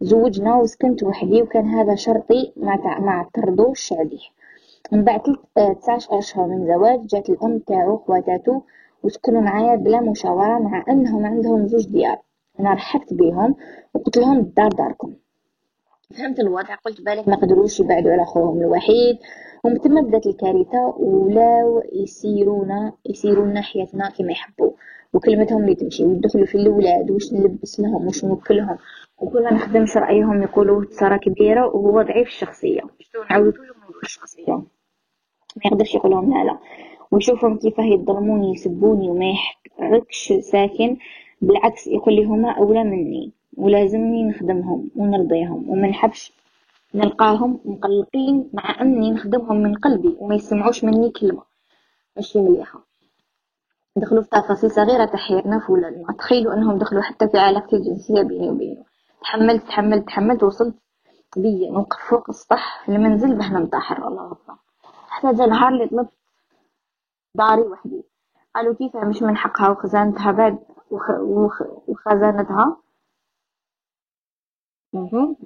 زوجنا 0.00 0.56
وسكنت 0.56 1.02
وحدي 1.02 1.42
وكان 1.42 1.68
هذا 1.68 1.94
شرطي 1.94 2.52
مع 2.56 2.98
مع 2.98 3.20
التردو 3.20 3.72
الشعبي 3.72 4.20
من 4.92 5.04
بعد 5.04 5.20
تسعة 5.54 6.18
أشهر 6.18 6.46
من 6.46 6.66
زواج 6.66 7.06
جات 7.06 7.30
الأم 7.30 7.58
تاعو 7.58 7.96
خواتاتو 7.96 8.60
وسكنوا 9.02 9.40
معايا 9.40 9.76
بلا 9.76 10.00
مشاورة 10.00 10.58
مع 10.58 10.84
أنهم 10.88 11.26
عندهم 11.26 11.66
زوج 11.66 11.86
ديار. 11.86 12.18
أنا 12.60 12.72
رحبت 12.72 13.14
بيهم 13.14 13.54
وقلت 13.94 14.16
لهم 14.16 14.38
الدار 14.38 14.68
داركم. 14.68 15.14
فهمت 16.18 16.40
الوضع 16.40 16.74
قلت 16.74 17.00
بالك 17.00 17.28
ما 17.28 17.36
قدروش 17.36 17.80
يبعدوا 17.80 18.12
على 18.12 18.24
خوهم 18.24 18.60
الوحيد. 18.60 19.18
ومن 19.64 19.78
ثم 19.78 20.02
بدات 20.02 20.26
الكارثة 20.26 20.94
ولاو 20.98 21.82
يسيرونا 21.92 22.92
يسيرون 23.06 23.60
حياتنا 23.62 24.10
كما 24.10 24.32
يحبوا. 24.32 24.70
وكلمتهم 25.14 25.62
اللي 25.64 25.74
تمشي 25.74 26.04
ويدخلوا 26.04 26.46
في 26.46 26.54
الأولاد 26.54 27.10
وش 27.10 27.32
نلبس 27.32 27.80
لهم 27.80 28.06
وش 28.06 28.24
نوكلهم. 28.24 28.78
وكل 29.18 29.42
ما 29.44 29.52
نخدمش 29.52 29.96
رأيهم 29.96 30.42
يقولوا 30.42 30.84
ترى 30.84 31.18
كبيرة 31.18 31.66
وهو 31.66 32.02
ضعيف 32.02 32.28
الشخصية. 32.28 32.80
شتو 33.00 33.22
نعاودو 33.30 33.62
لهم 33.62 34.00
الشخصية 34.02 34.52
ما 35.56 35.62
يقدرش 35.64 35.94
يقول 35.94 36.12
لهم 36.12 36.30
لا 36.34 36.44
لا. 36.44 36.58
ويشوفهم 37.10 37.58
كيف 37.58 37.78
يظلموني 37.78 38.52
يسبوني 38.52 39.10
وما 39.10 39.24
يحركش 39.30 40.32
ساكن. 40.40 40.96
بالعكس 41.42 41.86
يقول 41.86 42.14
لي 42.14 42.24
هما 42.24 42.50
أولى 42.50 42.84
مني. 42.84 43.32
ولازمني 43.56 44.24
نخدمهم 44.24 44.90
ونرضيهم 44.96 45.70
وما 45.70 45.88
نحبش 45.88 46.32
نلقاهم 46.94 47.60
مقلقين 47.64 48.50
مع 48.52 48.80
أني 48.80 49.10
نخدمهم 49.10 49.56
من 49.56 49.74
قلبي 49.74 50.16
وما 50.20 50.34
يسمعوش 50.34 50.84
مني 50.84 51.10
كلمة. 51.10 51.42
ماشي 52.16 52.40
مليحة 52.40 52.80
دخلوا 53.96 54.22
في 54.22 54.28
تفاصيل 54.30 54.70
صغيرة 54.70 55.04
تحيرنا 55.04 55.58
في 55.58 55.72
ولادنا. 55.72 56.12
تخيلوا 56.18 56.54
أنهم 56.54 56.78
دخلوا 56.78 57.02
حتى 57.02 57.28
في 57.28 57.38
علاقتي 57.38 57.76
الجنسية 57.76 58.22
بيني 58.22 58.50
وبينه. 58.50 58.84
تحملت 59.22 59.62
تحملت 59.62 60.06
تحملت 60.06 60.42
وصلت 60.42 60.74
بيا. 61.36 61.70
نوقف 61.70 61.98
فوق 62.10 62.30
السطح 62.30 62.88
المنزل 62.88 63.34
باه 63.34 63.52
ننتحر 63.52 64.08
الله 64.08 64.26
أكبر. 64.32 64.54
حتى 65.08 65.32
جا 65.32 65.46
نهار 65.46 65.68
اللي 65.72 65.86
طلبت 65.86 66.12
داري 67.34 67.62
وحدي. 67.62 68.04
قالوا 68.54 68.74
كيف 68.74 68.96
مش 68.96 69.22
من 69.22 69.36
حقها 69.36 69.68
وخزانتها 69.68 70.32
بعد 70.32 70.58
وخ... 70.90 71.10
وخ... 71.10 71.62
وخزانتها؟ 71.88 72.76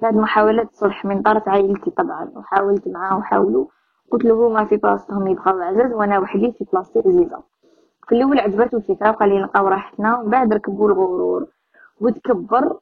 بعد 0.01 0.15
محاولة 0.15 0.69
صلح 0.73 1.05
من 1.05 1.21
طرف 1.21 1.49
عائلتي 1.49 1.91
طبعا 1.91 2.31
وحاولت 2.35 2.87
معاه 2.87 3.17
وحاولوا 3.17 3.65
قلت 4.11 4.25
له 4.25 4.49
ما 4.49 4.65
في 4.65 4.77
بلاصتهم 4.77 5.27
يبقاو 5.27 5.59
عزاز 5.59 5.93
وأنا 5.93 6.19
وحدي 6.19 6.51
في 6.51 6.65
بلاصتي 6.73 6.99
عزيزة. 6.99 7.43
في 8.07 8.15
الأول 8.15 8.39
عجبته 8.39 8.77
الفكرة 8.77 9.09
وقال 9.09 9.29
لي 9.29 9.39
نلقاو 9.39 9.67
راحتنا 9.67 10.17
ومن 10.19 10.29
بعد 10.29 10.53
ركبوا 10.53 10.87
الغرور. 10.89 11.47
وتكبر 12.01 12.77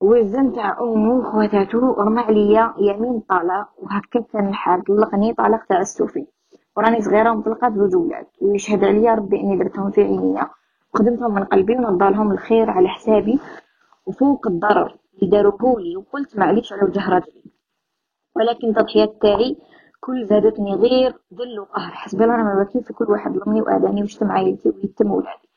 والزن 0.00 0.52
تاع 0.52 0.80
أمه 0.80 1.14
وخواتاتو 1.14 1.92
رمى 1.92 2.20
عليا 2.20 2.74
يمين 2.78 3.20
طالع 3.20 3.68
وهكا 3.78 4.20
كان 4.32 4.48
الحال. 4.48 4.84
طلقني 4.84 5.34
طلاق 5.34 5.64
تاع 5.64 5.80
السوفي 5.80 6.26
وراني 6.76 7.00
صغيرة 7.02 7.30
ومطلقة 7.30 7.68
بزوج 7.68 7.94
ولاد 7.94 8.26
ويشهد 8.40 8.84
عليا 8.84 9.14
ربي 9.14 9.40
إني 9.40 9.56
درتهم 9.56 9.90
في 9.90 10.02
عينيا. 10.02 10.50
وخدمتهم 10.94 11.34
من 11.34 11.44
قلبي 11.44 11.76
ونضالهم 11.76 12.32
الخير 12.32 12.70
على 12.70 12.88
حسابي. 12.88 13.40
وفوق 14.06 14.46
الضرر 14.46 14.98
اللي 15.14 15.30
داروهولي 15.30 15.96
وقلت 15.96 16.38
معليش 16.38 16.72
على 16.72 16.82
وجه 16.82 17.10
رجلي. 17.10 17.42
ولكن 18.36 18.68
التضحيات 18.68 19.22
تاعي 19.22 19.56
كل 20.00 20.26
زادتني 20.26 20.74
غير 20.74 21.18
ذل 21.34 21.60
وقهر. 21.60 21.92
حسبي 21.92 22.24
الله 22.24 22.36
ما 22.36 22.64
في 22.64 22.92
كل 22.92 23.04
واحد 23.10 23.32
ظلمني 23.32 23.62
وآذاني 23.62 24.02
وشتم 24.02 24.30
عائلتي 24.30 24.68
ويتم 24.68 25.10
ولادي 25.10 25.48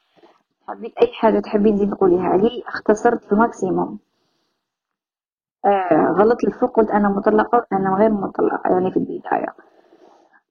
حبيت 0.67 0.97
أي 0.97 1.07
حاجة 1.13 1.39
تحبي 1.39 1.71
تزيد 1.71 1.93
قوليها 1.93 2.37
لي 2.37 2.63
اختصرت 2.67 3.33
الماكسيموم 3.33 3.99
آه 5.65 6.11
غلط 6.17 6.37
الفوق 6.47 6.75
قلت 6.77 6.89
أنا 6.91 7.09
مطلقة 7.09 7.65
أنا 7.73 7.95
غير 7.95 8.09
مطلقة 8.11 8.69
يعني 8.69 8.91
في 8.91 8.97
البداية. 8.97 9.55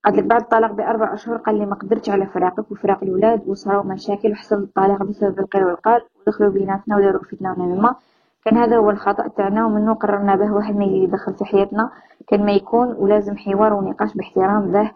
قالت 0.05 0.17
لك 0.17 0.25
بعد 0.25 0.41
الطلاق 0.43 0.73
بأربع 0.73 1.15
أشهر 1.15 1.37
قال 1.37 1.59
لي 1.59 1.67
ما 1.67 1.75
قدرتش 1.75 2.11
على 2.11 2.27
فراقك 2.27 2.71
وفراق 2.71 3.03
الأولاد 3.03 3.49
وصاروا 3.49 3.83
مشاكل 3.83 4.33
وحصل 4.33 4.57
الطلاق 4.57 5.03
بسبب 5.03 5.39
القيل 5.41 5.65
والقال 5.65 6.03
ودخلوا 6.21 6.51
بيناتنا 6.51 6.97
وداروا 6.97 7.23
فتنة 7.23 7.53
ونميمة 7.53 7.97
كان 8.45 8.57
هذا 8.57 8.77
هو 8.77 8.91
الخطأ 8.91 9.29
تاعنا 9.29 9.67
ومنه 9.67 9.95
قررنا 9.95 10.37
به 10.37 10.53
واحد 10.53 10.77
ما 10.77 10.85
يدخل 10.85 11.35
في 11.35 11.45
حياتنا 11.45 11.91
كان 12.27 12.47
ما 12.47 12.53
يكون 12.53 12.89
ولازم 12.89 13.37
حوار 13.37 13.73
ونقاش 13.73 14.15
باحترام 14.15 14.73
به. 14.73 14.91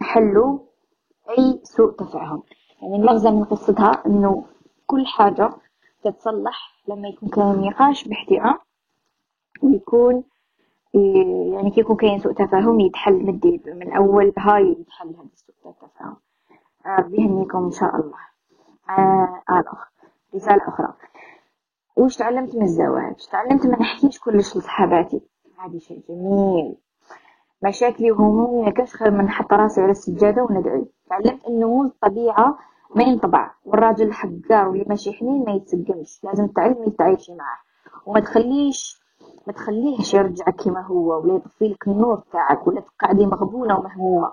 نحلو 0.00 0.66
أي 1.38 1.60
سوء 1.62 1.92
تفاهم. 1.92 2.42
يعني 2.82 2.96
المغزى 2.96 3.30
من 3.30 3.44
قصتها 3.44 4.02
إنه 4.06 4.44
كل 4.86 5.06
حاجة 5.06 5.50
تتصلح 6.04 6.72
لما 6.88 7.08
يكون 7.08 7.28
كان 7.28 7.60
نقاش 7.60 8.08
باحترام 8.08 8.58
ويكون 9.62 10.24
يعني 11.52 11.70
كي 11.70 11.80
يكون 11.80 11.96
كاين 11.96 12.18
سوء 12.18 12.32
تفاهم 12.32 12.80
يتحل 12.80 13.14
من 13.14 13.60
من 13.66 13.92
أول 13.92 14.32
هاي 14.38 14.76
يتحل 14.80 15.08
هذا 15.08 15.28
سوء 15.34 15.72
التفاهم 15.72 16.16
آه 16.86 17.00
بهنيكم 17.00 17.64
إن 17.64 17.70
شاء 17.70 17.96
الله. 17.96 18.18
آه 18.88 19.42
آه 19.50 19.64
رسالة 20.34 20.68
أخرى. 20.68 20.94
وش 21.96 22.16
تعلمت 22.16 22.54
من 22.54 22.62
الزواج؟ 22.62 23.28
تعلمت 23.32 23.66
ما 23.66 23.78
نحكيش 23.78 24.20
كلش 24.20 24.56
لصحاباتي. 24.56 25.20
هذا 25.58 25.78
شيء 25.78 26.02
جميل. 26.08 26.76
مشاكلي 27.62 28.12
وهمومي 28.12 28.64
ما 28.64 28.70
كاش 28.70 28.94
خير 28.94 29.10
من 29.10 29.24
نحط 29.24 29.52
راسي 29.52 29.80
على 29.80 29.90
السجادة 29.90 30.42
وندعي. 30.42 30.84
تعلمت 31.10 31.44
إنه 31.48 31.68
مو 31.68 31.82
الطبيعة 31.82 32.58
ما 32.94 33.02
ينطبع. 33.02 33.50
والراجل 33.64 34.12
حقار 34.12 34.68
واللي 34.68 34.84
ماشي 34.88 35.12
حنين 35.12 35.44
ما 35.44 35.52
يتسقمش. 35.52 36.24
لازم 36.24 36.46
تعلمي 36.46 36.90
تعيشي 36.90 37.34
معاه. 37.34 37.58
وما 38.06 38.20
تخليش 38.20 39.03
ما 39.46 39.52
تخليهش 39.52 40.14
يرجع 40.14 40.44
كما 40.44 40.80
هو 40.80 41.20
ولا 41.22 41.34
يطفي 41.34 41.68
لك 41.68 41.88
النور 41.88 42.22
تاعك 42.32 42.66
ولا 42.66 42.80
تقعدي 42.80 43.26
مغبونة 43.26 43.78
ومهمومة. 43.78 44.32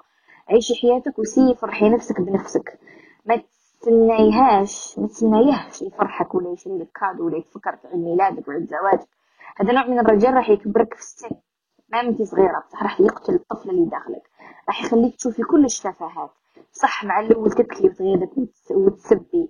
عيشي 0.49 0.73
حياتك 0.75 1.19
وسي 1.19 1.55
فرحي 1.55 1.89
نفسك 1.89 2.21
بنفسك. 2.21 2.79
ما 3.25 3.35
تستنيهاش 3.37 4.99
ما 4.99 5.07
تستنيهش 5.07 5.81
يفرحك 5.81 6.35
ولا 6.35 6.49
يشري 6.49 6.77
لك 6.77 6.87
كادو 6.99 7.25
ولا 7.25 7.37
يتفكر 7.37 7.75
في 7.75 7.87
عيد 7.87 7.99
ميلادك 7.99 8.47
وعيد 8.47 8.69
زواجك. 8.69 9.07
هذا 9.57 9.73
نوع 9.73 9.87
من 9.87 9.99
الرجال 9.99 10.33
راح 10.33 10.49
يكبرك 10.49 10.93
في 10.93 11.01
السن. 11.01 11.35
ما 11.89 12.01
انت 12.01 12.21
صغيرة 12.21 12.63
بصح 12.67 12.83
راح 12.83 13.01
يقتل 13.01 13.33
الطفل 13.33 13.69
اللي 13.69 13.85
داخلك. 13.85 14.29
راح 14.67 14.83
يخليك 14.83 15.15
تشوفي 15.15 15.43
كل 15.43 15.65
الشفاهات 15.65 16.29
صح 16.73 17.03
مع 17.03 17.19
الأول 17.19 17.51
تبكي 17.51 17.87
وتغيظك 17.87 18.29
وتسبي. 18.71 19.49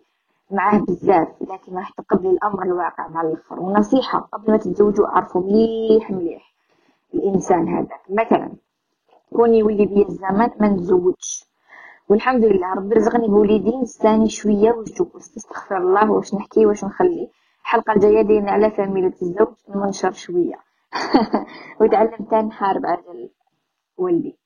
معاه 0.53 0.79
بزاف 0.79 1.27
لكن 1.41 1.75
راح 1.75 1.89
تقبلي 1.91 2.29
الأمر 2.29 2.63
الواقع 2.63 3.07
مع 3.07 3.21
الآخر. 3.21 3.59
ونصيحة 3.59 4.19
قبل 4.19 4.51
ما 4.51 4.57
تتزوجوا 4.57 5.07
اعرفوا 5.07 5.41
مليح 5.41 6.11
مليح 6.11 6.53
الإنسان 7.13 7.67
هذاك 7.67 8.01
مثلا 8.09 8.51
كوني 9.35 9.59
يولي 9.59 9.85
بيا 9.85 10.07
الزمان 10.07 10.51
ما 10.59 10.67
نتزوجش. 10.67 11.45
والحمد 12.09 12.45
لله 12.45 12.73
ربي 12.73 12.95
رزقني 12.95 13.27
بوليدين 13.27 13.85
ستاني 13.85 14.29
شوية 14.29 14.71
واش 14.71 14.91
جوز 14.91 15.33
استغفر 15.37 15.77
الله 15.77 16.11
واش 16.11 16.33
نحكي 16.33 16.65
واش 16.65 16.85
نخلي. 16.85 17.29
الحلقة 17.61 17.93
الجاية 17.93 18.21
دينا 18.21 18.51
على 18.51 18.71
فاميلة 18.71 19.13
الزوج 19.21 19.47
ننشر 19.75 20.11
شوية. 20.11 20.55
وتعلمت 21.81 22.33
نحارب 22.33 22.85
على 22.85 23.29
ولدي. 23.97 24.40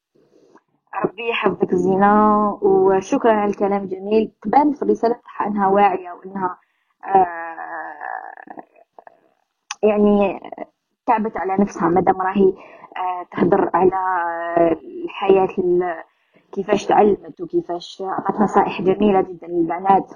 ربي 1.03 1.29
يحفظك 1.29 1.75
زينة 1.75 2.49
وشكرا 2.61 3.31
على 3.33 3.51
الكلام 3.51 3.83
الجميل. 3.83 4.31
تبان 4.41 4.73
في 4.73 4.81
الرسالة 4.81 5.15
إنها 5.47 5.67
واعية 5.67 6.11
وإنها 6.11 6.57
آه 7.05 7.95
يعني 9.83 10.39
تعبت 11.05 11.37
على 11.37 11.57
نفسها 11.59 11.89
مادام 11.89 12.21
راهي 12.21 12.53
آه 12.97 13.25
تهدر 13.31 13.69
على 13.73 13.91
الحياة 15.03 15.47
كيفاش 16.51 16.85
تعلمت 16.85 17.41
وكيفاش 17.41 18.03
عطت 18.05 18.41
نصائح 18.41 18.81
جميلة 18.81 19.21
جدا 19.21 19.47
للبنات. 19.47 20.11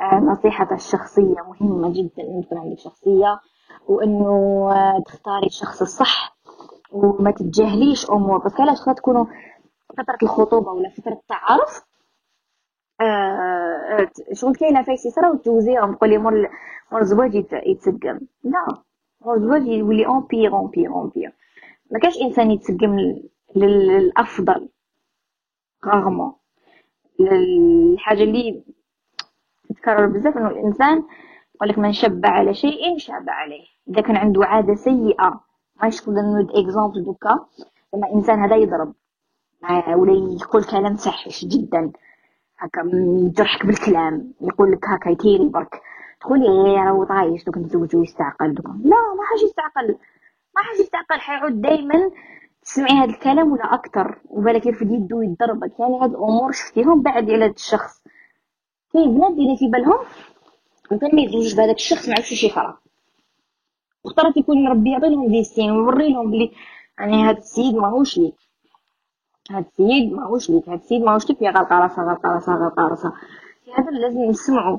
آه، 0.00 0.14
نصيحة 0.14 0.74
الشخصية 0.74 1.36
مهمة 1.48 1.92
جدا 1.92 2.22
إن 2.22 2.42
تكون 2.46 2.58
عندك 2.58 2.78
شخصية 2.78 3.40
وإنه 3.88 4.28
آه، 4.72 5.02
تختاري 5.06 5.46
الشخص 5.46 5.80
الصح. 5.82 6.36
وما 6.92 7.30
تتجاهليش 7.30 8.10
أمور. 8.10 8.38
بس 8.38 8.60
علاش 8.60 8.78
تكونوا 8.96 9.24
فترة 9.98 10.18
الخطوبة 10.22 10.72
ولا 10.72 10.90
فترة 10.90 11.12
التعارف؟ 11.12 11.82
آه 13.00 14.08
شغل 14.32 14.54
كاينة 14.54 14.82
فايسي 14.82 15.08
يصرا 15.08 15.28
وتجوزيهم 15.28 15.94
تقولي 15.94 16.18
مور 16.18 16.48
مور 16.92 17.00
الزواج 17.00 17.34
يتسقم. 17.66 18.20
لا 18.44 18.66
مور 19.20 19.34
الزواج 19.34 19.66
يولي 19.66 20.06
en 20.06 20.21
pire 20.21 20.52
en 20.52 20.65
pire 20.65 20.90
en 20.92 21.05
pire 21.05 21.32
ما 21.90 21.98
كاش 21.98 22.20
إنسان 22.22 22.50
يتسقم 22.50 22.96
للأفضل 23.56 24.68
rarement 25.86 26.32
الحاجة 27.20 28.22
اللي 28.22 28.64
تتكرر 29.68 30.06
بزاف 30.06 30.36
إنه 30.36 30.48
الإنسان 30.48 31.02
يقولك 31.54 31.78
من 31.78 31.92
شب 31.92 32.26
على 32.26 32.54
شيء 32.54 32.98
شاب 32.98 33.24
عليه. 33.28 33.64
إذا 33.88 34.00
كان 34.00 34.16
عنده 34.16 34.44
عادة 34.44 34.74
سيئة. 34.74 35.40
ما 35.82 35.88
نقدر 35.88 36.22
نود 36.22 36.50
exemple 36.50 37.04
دوكا. 37.04 37.46
لما 37.94 38.14
إنسان 38.14 38.38
هذا 38.38 38.56
يضرب. 38.56 38.94
ولا 39.96 40.36
يقول 40.42 40.64
كلام 40.64 40.96
فاحش 40.96 41.44
جدا. 41.44 41.92
هكا 42.58 42.90
يجرحك 42.94 43.66
بالكلام. 43.66 44.32
يقول 44.40 44.72
لك 44.72 44.84
هكا 44.88 45.10
يتيري 45.10 45.48
برك. 45.48 45.82
تقولي 46.20 46.44
إيه 46.44 46.84
راهو 46.84 47.04
طايش 47.04 47.44
دوك 47.44 47.58
نتزوجو 47.58 48.02
يستعقل 48.02 48.54
دوك. 48.54 48.66
لا 48.66 48.96
ما 49.16 49.24
حاجة 49.24 49.44
يستعقل. 49.44 49.88
ما 50.56 50.62
حاجة 50.62 50.80
يستعقل. 50.80 51.20
حيعود 51.20 51.60
دائما 51.60 52.10
تسمعي 52.62 52.92
هذا 52.92 53.10
الكلام 53.10 53.52
ولا 53.52 53.74
أكثر 53.74 54.18
وبالك 54.30 54.66
يرفد 54.66 54.90
يدو 54.90 55.22
يضربك 55.22 55.80
يعني 55.80 56.00
هاد 56.00 56.10
الأمور 56.10 56.52
شفتيهم 56.52 57.02
بعد 57.02 57.30
على 57.30 57.44
هاد 57.44 57.50
الشخص. 57.50 58.04
كاين 58.92 59.14
بنات 59.14 59.32
ديري 59.32 59.56
في 59.56 59.68
بالهم؟ 59.68 59.98
ممكن 60.90 61.16
ما 61.16 61.22
يتزوجش 61.22 61.54
بهذاك 61.54 61.76
الشخص 61.76 62.08
عرفش 62.08 62.34
شي 62.34 62.50
خرا 64.04 64.12
اختارت 64.12 64.36
يكون 64.36 64.68
ربي 64.68 64.90
يعطي 64.90 65.08
لهم 65.08 65.28
دي 65.28 65.44
سين 65.44 65.70
ويوري 65.70 66.12
لهم 66.12 66.30
بلي 66.30 66.50
يعني 66.98 67.24
هاد 67.24 67.36
السيد 67.36 67.74
ماهوش 67.74 68.18
ليك. 68.18 68.34
هاد 69.50 69.64
السيد 69.66 70.12
ماهوش 70.12 70.50
ليك. 70.50 70.68
هاد 70.68 70.78
السيد 70.78 71.02
ماهوش 71.02 71.28
ليك. 71.28 71.42
يا 71.42 71.50
غلقه 71.50 71.78
راسها 71.78 72.04
غلقه 72.04 72.28
راسها 72.28 72.54
غلقه 72.56 72.82
راسها 72.82 73.12
هذا 73.78 73.90
لازم 73.90 74.20
نسمعوا 74.20 74.78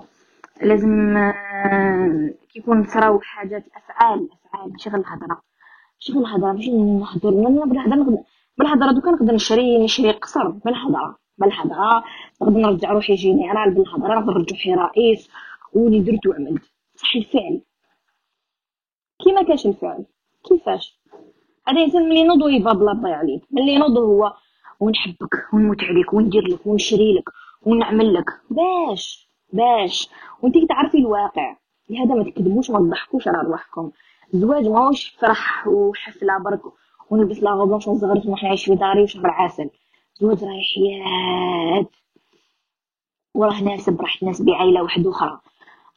لازم 0.62 1.18
آه، 1.18 2.30
كيكون 2.54 2.84
صراو 2.84 3.20
حاجات 3.20 3.64
أفعال 3.76 4.30
أفعال. 4.46 4.72
ماشي 4.72 4.90
غير 4.90 5.00
الهضرة. 5.00 5.42
شوف 6.00 6.18
الهضرة. 6.18 6.52
ماشي 6.52 6.72
نهضر 6.72 7.30
بالهضرة 7.66 8.24
بالهضرة 8.58 8.92
دوكا 8.92 9.12
نقدر 9.12 9.34
نشري 9.34 9.84
نشري 9.84 10.12
قصر. 10.12 10.48
بالهضره 10.50 11.18
بالهضره 11.38 12.04
نقدر 12.42 12.60
نرجع 12.60 12.92
روحي 12.92 13.16
général 13.16 13.74
بالهضرة. 13.74 14.20
نقدر 14.20 14.34
نرجع 14.34 14.56
روحي 14.56 14.74
رئيس. 14.74 15.30
ولي 15.74 16.00
درت 16.00 16.28
وعملت 16.28 16.64
صح 16.96 17.16
الفعل. 17.16 17.62
كي 19.24 19.32
ما 19.32 19.44
كاش 19.44 19.66
الفعل. 19.66 20.06
كيفاش؟ 20.50 21.00
هذا 21.68 21.82
إنسان 21.82 22.10
ملي 22.10 22.20
ينوض 22.20 22.50
يبابلا 22.50 22.92
الله 22.92 23.10
عليك. 23.10 23.42
ملي 23.52 23.74
ينوض 23.74 23.98
هو 23.98 24.34
ونحبك 24.80 25.54
ونموت 25.54 25.84
عليك 25.84 26.14
وندير 26.14 26.48
لك 26.48 26.68
ونشري 26.68 27.14
لك 27.14 27.30
ونعمل 27.62 28.14
لك. 28.14 28.26
باش 28.50 29.30
باش. 29.54 30.10
وانت 30.42 30.56
تعرفي 30.70 30.98
الواقع 30.98 31.58
لهذا 31.90 32.16
ما 32.16 32.24
تكذبوش 32.24 32.72
ما 32.72 32.80
تضحكوش 32.80 33.28
على 33.28 33.48
رواحكم 33.48 33.92
الزواج 34.34 34.68
ماهوش 34.68 35.10
فرح 35.10 35.68
وحفلة 35.68 36.38
برك 36.38 36.62
ونلبس 37.10 37.44
لا 37.44 37.52
غوبونش 37.52 37.88
ونروح 37.88 38.44
نعيش 38.44 38.66
في 38.66 38.76
داري 38.76 39.04
وشهر 39.04 39.28
عسل. 39.28 39.70
الزواج 40.16 40.44
راه 40.44 40.60
حياة 40.76 41.86
وراه 43.36 43.64
ناسب 43.64 44.02
راح 44.02 44.18
تناسبي 44.18 44.52
بعائلة 44.52 44.84
واحدة 44.84 45.10
أخرى 45.10 45.40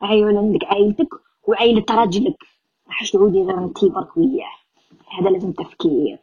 عيون 0.02 0.36
عندك 0.36 0.64
عائلتك 0.64 1.08
وعائلة 1.48 1.84
راجلك. 1.90 2.36
راح 2.87 3.11
تعودي 3.11 3.41
غير 3.41 3.57
انتي 3.57 3.89
برك 3.89 4.17
وياه 4.17 4.55
هذا 5.19 5.29
لازم 5.29 5.51
تفكير 5.51 6.19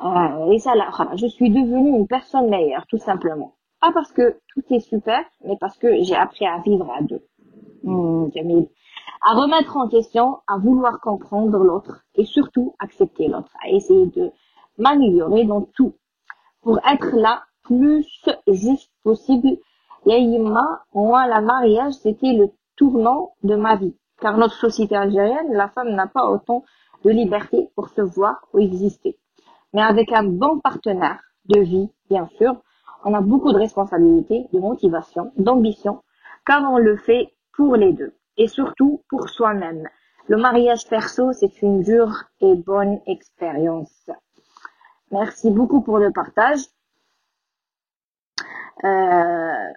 آه 0.00 0.48
رسالة 0.50 0.88
أخرى 0.88 1.16
je 1.16 1.26
suis 1.26 1.50
devenue 1.50 1.96
une 1.98 2.06
personne 2.06 2.50
meilleure 2.50 2.86
tout 2.86 2.98
simplement 2.98 3.54
pas 3.80 3.92
parce 3.92 4.12
que 4.12 4.40
tout 4.48 4.64
est 4.70 4.80
super 4.80 5.24
mais 5.44 5.56
parce 5.60 5.78
que 5.78 6.02
j'ai 6.02 6.16
appris 6.16 6.46
à 6.46 6.58
vivre 6.58 6.90
à 6.90 7.02
deux 7.02 7.22
mmh, 7.84 8.28
جميل 8.36 8.66
à 9.26 9.32
remettre 9.32 9.76
en 9.78 9.88
question, 9.88 10.40
à 10.46 10.58
vouloir 10.58 11.00
comprendre 11.00 11.58
l'autre 11.58 12.04
et 12.14 12.24
surtout 12.24 12.74
accepter 12.78 13.26
l'autre, 13.28 13.52
à 13.64 13.70
essayer 13.70 14.06
de 14.06 14.30
m'améliorer 14.76 15.44
dans 15.44 15.62
tout 15.62 15.94
pour 16.60 16.78
être 16.86 17.16
la 17.16 17.42
plus 17.62 18.06
juste 18.46 18.90
possible. 19.02 19.56
Yaïma, 20.04 20.84
moi, 20.92 21.26
la 21.26 21.40
mariage, 21.40 21.94
c'était 21.94 22.34
le 22.34 22.50
tournant 22.76 23.32
de 23.42 23.56
ma 23.56 23.76
vie. 23.76 23.96
Car 24.21 24.37
notre 24.37 24.55
société 24.55 24.95
algérienne, 24.95 25.53
la 25.53 25.69
femme 25.69 25.89
n'a 25.89 26.07
pas 26.07 26.27
autant 26.27 26.63
de 27.03 27.09
liberté 27.09 27.69
pour 27.75 27.89
se 27.89 28.01
voir 28.01 28.47
ou 28.53 28.59
exister. 28.59 29.17
Mais 29.73 29.81
avec 29.81 30.11
un 30.11 30.23
bon 30.23 30.59
partenaire 30.59 31.19
de 31.45 31.59
vie, 31.59 31.89
bien 32.09 32.27
sûr, 32.37 32.61
on 33.05 33.13
a 33.13 33.21
beaucoup 33.21 33.53
de 33.53 33.57
responsabilités, 33.57 34.47
de 34.51 34.59
motivation, 34.59 35.31
d'ambition, 35.37 36.03
car 36.45 36.69
on 36.71 36.77
le 36.77 36.97
fait 36.97 37.33
pour 37.53 37.75
les 37.75 37.93
deux 37.93 38.13
et 38.37 38.47
surtout 38.47 39.03
pour 39.09 39.29
soi-même. 39.29 39.87
Le 40.27 40.37
mariage 40.37 40.87
perso, 40.87 41.33
c'est 41.33 41.61
une 41.61 41.81
dure 41.81 42.23
et 42.41 42.55
bonne 42.55 42.99
expérience. 43.07 44.09
Merci 45.11 45.49
beaucoup 45.49 45.81
pour 45.81 45.97
le 45.97 46.11
partage. 46.11 46.59
Euh, 48.83 49.73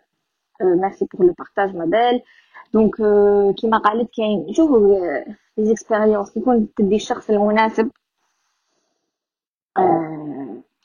euh, 0.61 0.77
merci 0.77 1.07
pour 1.07 1.25
le 1.25 1.33
partage, 1.33 1.73
ma 1.73 1.87
belle. 1.87 2.23
دونك 2.73 2.95
كيما 3.57 3.79
قالت 3.79 4.11
كاين 4.17 4.55
شوفوا 4.55 4.89
لي 5.59 5.65
زيكسبيريونس 5.65 6.31
كيكون 6.33 6.69
تدي 6.77 6.97
الشخص 6.97 7.31
المناسب 7.31 7.91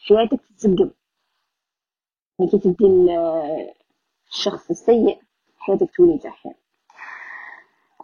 حياتك 0.07 0.39
تتزقم 0.49 0.89
ملي 2.39 2.49
كي 2.51 2.59
تدي 2.59 3.17
الشخص 4.31 4.69
السيء 4.69 5.19
حياتك 5.57 5.95
تولي 5.95 6.17
جحيم 6.17 6.53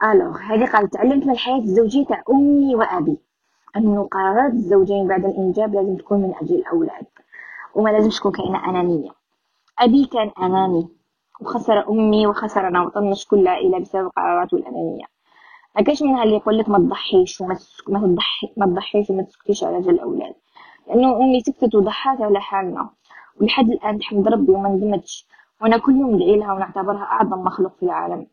الوغ 0.03 0.37
هذه 0.37 0.65
قالت 0.65 0.93
تعلمت 0.93 1.25
من 1.25 1.31
الحياة 1.33 1.59
الزوجية 1.59 2.05
تاع 2.05 2.23
أمي 2.29 2.75
وأبي. 2.75 3.17
أنه 3.75 4.07
قرارات 4.07 4.53
الزوجين 4.53 5.07
بعد 5.07 5.25
الإنجاب 5.25 5.75
لازم 5.75 5.95
تكون 5.97 6.21
من 6.21 6.33
أجل 6.41 6.55
الأولاد. 6.55 7.05
وما 7.75 7.89
لازمش 7.89 8.17
تكون 8.19 8.31
كائنة 8.31 8.69
أنانية. 8.69 9.11
أبي 9.79 10.05
كان 10.05 10.31
أناني. 10.39 10.87
وخسر 11.43 11.89
أمي 11.89 12.27
وخسرنا 12.27 12.83
وطنش 12.83 13.25
كل 13.25 13.39
العائلة 13.39 13.79
بسبب 13.79 14.09
قراراته 14.15 14.55
الأنانية. 14.55 15.05
ما 15.75 15.81
كاش 15.81 16.01
منها 16.03 16.23
اللي 16.23 16.35
يقول 16.35 16.57
لك 16.57 16.69
ما 16.69 16.77
تضحيش 16.77 17.41
وما 17.41 17.57
ما 17.87 17.99
تضحي 17.99 18.53
ما 18.57 18.65
تضحيش 18.65 19.09
وما 19.09 19.23
تسكتيش 19.23 19.63
على 19.63 19.81
جال 19.81 19.93
الأولاد. 19.93 20.35
لأنه 20.87 21.17
أمي 21.17 21.41
سكتت 21.41 21.75
وضحات 21.75 22.21
على 22.21 22.41
حالنا. 22.41 22.89
ولحد 23.41 23.69
الآن 23.69 23.99
تحمد 23.99 24.27
ربي 24.27 24.51
وما 24.51 24.69
ندمتش. 24.69 25.27
وأنا 25.61 25.77
كل 25.77 25.95
يوم 25.95 26.15
ندعي 26.15 26.35
لها 26.35 26.53
ونعتبرها 26.53 27.03
أعظم 27.03 27.39
مخلوق 27.43 27.75
في 27.75 27.83
العالم. 27.83 28.27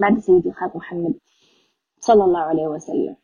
بعد 0.00 0.18
سيدي 0.18 0.48
الخالق 0.48 0.76
محمد 0.76 1.14
صلى 1.98 2.24
الله 2.24 2.40
عليه 2.40 2.66
وسلم. 2.66 3.16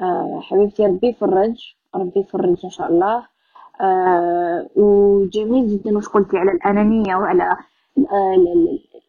آه 0.00 0.40
حبيبتي 0.42 0.86
ربي 0.86 1.06
يفرج. 1.08 1.74
ربي 1.94 2.20
يفرج 2.20 2.64
إن 2.64 2.70
شاء 2.70 2.88
الله. 2.88 3.35
آه 3.80 4.68
وجميل 4.76 5.68
جدا 5.68 5.96
وش 5.96 6.08
قلتي 6.08 6.38
على 6.38 6.52
الأنانية 6.52 7.16
وعلى 7.16 7.56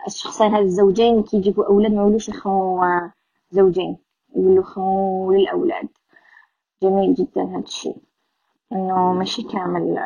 الشخصين 0.08 0.48
هذا 0.48 0.64
الزوجين 0.64 1.24
كي 1.24 1.38
يجيبوا 1.38 1.66
أولاد 1.66 1.92
ما 1.92 2.02
يولوش 2.02 2.30
يخموا 2.30 3.10
زوجين 3.52 3.98
يولوا 4.36 4.60
يخموا 4.64 5.34
للأولاد. 5.34 5.88
جميل 6.84 7.14
جدا 7.14 7.44
هذا 7.44 7.60
الشيء 7.60 7.98
إنه 8.72 9.14
ماشي 9.14 9.44
كامل 9.44 10.00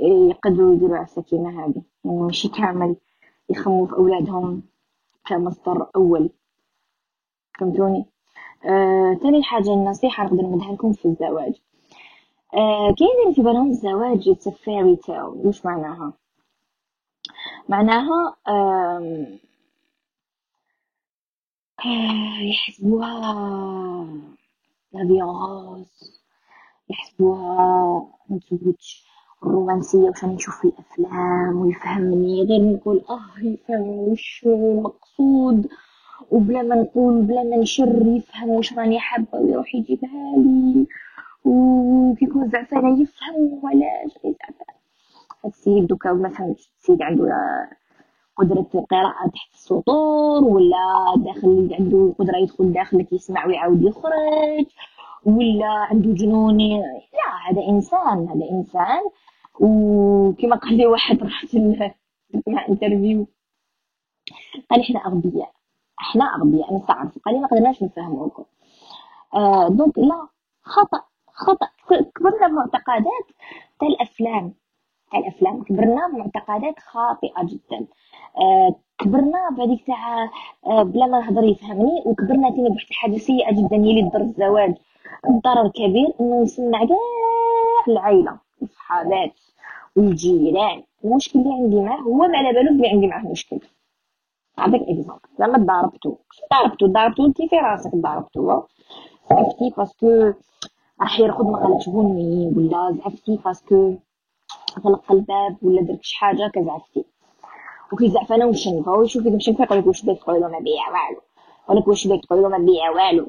يقدروا 0.00 0.74
يديروا 0.74 0.96
على 0.96 1.04
السكينة 1.04 1.64
هذه 1.64 1.82
يعني 2.04 2.16
ماشي 2.18 2.48
كامل 2.48 2.96
يخموا 3.50 3.86
في 3.86 3.92
أولادهم 3.92 4.62
كمصدر 5.26 5.86
أول. 5.96 6.30
فهمتوني؟ 7.58 8.06
آه، 8.64 9.18
تاني 9.22 9.42
حاجة 9.42 9.74
النصيحة 9.74 10.24
نقدر 10.24 10.42
نمدها 10.42 10.72
لكم 10.72 10.92
في 10.92 11.04
الزواج. 11.08 11.54
آه، 11.54 11.73
كاين 12.98 13.34
في 13.34 13.42
بالهم 13.42 13.70
الزواج 13.70 14.30
it's 14.30 14.46
a 14.46 14.50
fairy 14.52 14.96
tale 15.06 15.46
وش 15.46 15.64
معناها 15.66 16.12
معناها 17.68 18.36
آه، 18.48 19.28
يحسبوها 22.42 23.14
لا 24.92 25.02
يحسبوها 26.90 28.06
نتزوج 28.30 29.02
الرومانسية 29.42 30.08
وش 30.08 30.24
نشوف 30.24 30.60
في 30.60 30.68
الأفلام 30.68 31.56
ويفهمني. 31.60 32.42
غير 32.42 32.60
نقول 32.74 33.04
آه 33.10 33.38
يفهم 33.42 33.80
وش 33.88 34.42
المقصود 34.46 35.68
وبلا 36.30 36.62
ما 36.62 36.74
نقول 36.76 37.22
بلا 37.22 37.42
ما 37.42 37.56
نشر 37.56 38.06
يفهم 38.06 38.48
واش 38.48 38.72
راني 38.72 39.00
حابة 39.00 39.38
ويروح 39.38 39.74
يجيبها 39.74 40.36
لي. 40.36 40.86
وكيكون 42.14 42.48
زعفانة 42.48 43.02
يفهم 43.02 43.60
وعلاش 43.62 44.18
غير 44.24 44.34
زعفانة 44.40 44.78
هاد 45.44 45.52
السيد 45.52 45.86
دوكا 45.86 46.12
ما 46.12 46.28
فهمتش 46.28 46.70
السيد 46.78 47.02
عنده 47.02 47.28
قدرة 48.36 48.66
القراءة 48.74 49.28
تحت 49.34 49.52
السطور 49.54 50.44
ولا 50.44 51.14
داخل 51.16 51.70
عنده 51.78 52.14
قدرة 52.18 52.36
يدخل 52.36 52.72
داخلك 52.72 53.12
يسمع 53.12 53.46
ويعاود 53.46 53.82
يخرج 53.82 54.66
ولا 55.24 55.66
عنده 55.68 56.12
جنون 56.12 56.58
لا 56.58 57.50
هذا 57.50 57.68
إنسان 57.68 58.28
هذا 58.28 58.50
إنسان. 58.50 59.00
وكما 59.60 60.56
قال 60.56 60.76
لي 60.76 60.86
واحد 60.86 61.22
رحت 61.22 61.56
مع 62.46 62.66
interview 62.68 63.26
قال 64.70 64.80
إحنا 64.80 65.00
أغبياء 65.06 65.52
إحنا 66.00 66.24
أغبياء 66.24 66.74
نستعرف 66.74 67.18
قال 67.18 67.34
لي 67.34 67.40
ما 67.40 67.46
قدرناش 67.46 67.82
نفهموكم. 67.82 68.44
آه 69.34 69.68
donc 69.68 69.98
لا 69.98 70.28
خطأ 70.62 71.02
خطأ. 71.32 71.68
كبرنا 71.88 72.48
بمعتقدات 72.48 73.26
تاع 73.80 73.88
الأفلام. 73.88 74.54
تاع 75.10 75.20
الأفلام 75.20 75.62
كبرنا 75.62 76.08
بمعتقدات 76.08 76.78
خاطئة 76.78 77.44
جدا. 77.44 77.86
آه 78.38 78.74
كبرنا 78.98 79.50
بهذيك 79.50 79.86
تاع 79.86 80.24
آه 80.66 80.82
بلا 80.82 81.06
ما 81.06 81.20
نهضر 81.20 81.44
يفهمني 81.44 82.02
وكبرنا 82.06 82.50
تاني 82.50 82.68
بواحد 82.68 82.86
الحاجة 82.90 83.16
سيئة 83.16 83.52
جدا 83.52 83.76
هي 83.76 83.90
اللي 83.90 84.10
ضر 84.14 84.20
الزواج. 84.20 84.74
الضرر 85.28 85.68
كبير 85.68 86.12
إنه 86.20 86.42
نسمع 86.42 86.78
كاع 86.78 86.96
العائله 87.88 88.38
الصحابات 88.62 89.40
والجيران. 89.96 90.82
المشكل 91.04 91.38
اللي 91.38 91.52
عندي 91.54 91.80
معاه 91.80 92.00
هو 92.00 92.14
ما 92.16 92.38
على 92.38 92.52
بالو 92.52 92.78
بلي 92.78 92.88
عندي 92.88 93.06
معاه 93.06 93.22
مشكل. 93.22 93.58
نعطيك 94.58 94.82
اكزومبل 94.82 95.20
زعما 95.38 95.58
ضربتو 95.58 96.16
ضربتو 96.52 96.86
ضربتو 96.86 97.26
أنت 97.26 97.42
في 97.42 97.56
راسك 97.56 97.94
ضربتو 97.94 98.62
زعفتي 99.30 99.70
parce 99.76 100.11
que 100.11 100.32
راح 101.00 101.20
يرقد 101.20 101.46
ما 101.46 101.78
بني 101.86 102.52
ولا 102.56 102.92
زعفتي 102.92 103.36
parce 103.44 103.75
que 103.75 103.94
غلق 104.84 105.12
الباب 105.12 105.56
ولا 105.62 105.82
درك 105.82 106.02
شي 106.02 106.16
حاجة 106.16 106.50
كزعفتي. 106.54 107.04
وكي 107.92 108.08
زعفانه 108.08 108.46
ومشنفه 108.46 108.92
ويشوفك 108.92 109.26
مشنفه 109.26 109.64
يقولك 109.64 109.86
واش 109.86 110.04
داك 110.04 110.18
تقولو 110.18 110.48
ما 110.48 110.58
بيع 110.58 110.88
والو. 110.88 111.20
ولك 111.68 111.88
واش 111.88 112.06
داك 112.06 112.20
تقولو 112.24 112.48
ما 112.48 112.58
بيع 112.58 112.90
والو. 112.90 113.26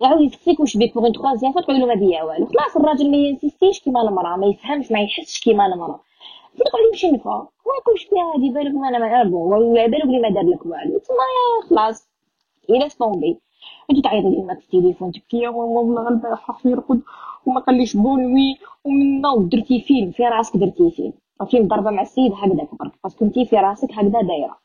يعاود 0.00 0.20
يسقسيك 0.20 0.60
واش 0.60 0.76
بيك 0.76 0.94
pour 0.94 1.12
troisième 1.12 1.52
fois 1.52 1.60
تقولي 1.62 1.78
له 1.78 1.86
ما 1.86 1.94
بيا 1.94 2.22
والو. 2.22 2.46
خلاص 2.46 2.76
الراجل 2.76 3.10
ما 3.10 3.16
ينسيستيش 3.16 3.80
كيما 3.80 4.02
المرأة 4.02 4.36
ما 4.36 4.46
يفهمش 4.46 4.92
ما 4.92 5.00
يحسش 5.00 5.40
كيما 5.40 5.66
المرأة. 5.66 6.00
تقول 6.56 6.82
لي 6.82 6.90
مشي 6.92 7.10
نفا 7.10 7.30
ما 7.66 7.72
يقولش 7.80 8.08
بها 8.10 8.34
هادي 8.34 8.50
بالك 8.50 8.74
ما 8.74 8.88
أنا 8.88 8.98
ما 8.98 9.30
بون 9.30 9.74
بالك 9.74 10.06
بلي 10.06 10.20
ما 10.20 10.30
دار 10.30 10.44
لك 10.44 10.66
والو. 10.66 10.98
تما 10.98 11.26
خلاص 11.70 12.08
إلى 12.70 12.88
طومبي 12.88 13.40
أنت 13.90 14.04
تعيطي 14.04 14.28
لي 14.28 14.44
في 14.46 14.52
التليفون 14.52 15.12
تبكي 15.12 15.48
والله 15.48 16.02
غلبة 16.02 16.36
حق 16.36 16.60
يرقد 16.64 17.00
وما 17.46 17.60
قاليش 17.60 17.96
بونوي 17.96 18.56
ومنا 18.84 19.30
ودرتي 19.30 19.80
فيلم 19.80 20.10
في 20.10 20.22
راسك 20.22 20.56
درتي 20.56 20.90
فيلم. 20.90 21.12
فيلم 21.50 21.68
ضربة 21.68 21.90
مع 21.90 22.02
السيد 22.02 22.32
هكذاك 22.32 22.68
برك 22.80 22.92
باسكو 23.04 23.24
أنتي 23.24 23.44
في 23.44 23.56
راسك 23.56 23.92
هكذا 23.92 24.20
دايرة. 24.22 24.58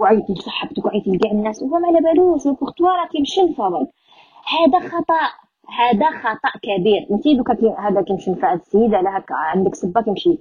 وعيطي 0.00 0.32
لصاحبتك 0.32 0.84
وعيطي 0.84 1.10
لكاع 1.10 1.30
الناس 1.30 1.62
وهو 1.62 1.78
ما 1.78 1.88
على 1.88 2.00
بالوش 2.00 2.44
بوغ 2.44 2.70
توا 2.70 2.90
راكي 2.90 3.20
مشلفه 3.20 3.68
برك 3.68 3.88
هذا 4.48 4.88
خطأ 4.88 5.22
هذا 5.78 6.10
خطأ 6.10 6.58
كبير. 6.62 7.06
انت 7.10 7.28
دوكا 7.28 7.80
هذا 7.88 8.02
كيمشي 8.02 8.30
نفع 8.30 8.52
السيد 8.52 8.94
على 8.94 9.08
هكا 9.08 9.34
عندك 9.34 9.74
سبه 9.74 10.00
كيمشي. 10.00 10.38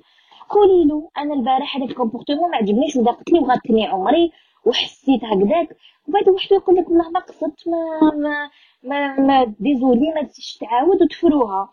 قولي 0.50 0.86
له 0.86 1.10
أنا 1.18 1.34
البارح 1.34 1.78
هذاك 1.78 1.90
ال 1.90 1.94
comportement 1.94 2.52
ما 2.52 2.58
عجبنيش 2.58 2.96
وضاقت 2.96 3.32
لي 3.32 3.40
وغاتني 3.40 3.88
عمري. 3.88 4.32
وحسيت 4.68 5.24
هكذاك 5.24 5.78
وبعد 6.08 6.30
واحد 6.30 6.52
يقول 6.52 6.76
لك 6.76 6.90
والله 6.90 7.10
ما 7.10 7.20
قصدت 7.20 7.68
ما 7.68 8.12
ما 8.12 8.50
ما, 8.84 9.20
ما 9.20 9.44
désolé 9.60 10.12
ما 10.16 10.24
تسيش 10.24 10.58
تعاود 10.58 11.02
وتفروها. 11.02 11.70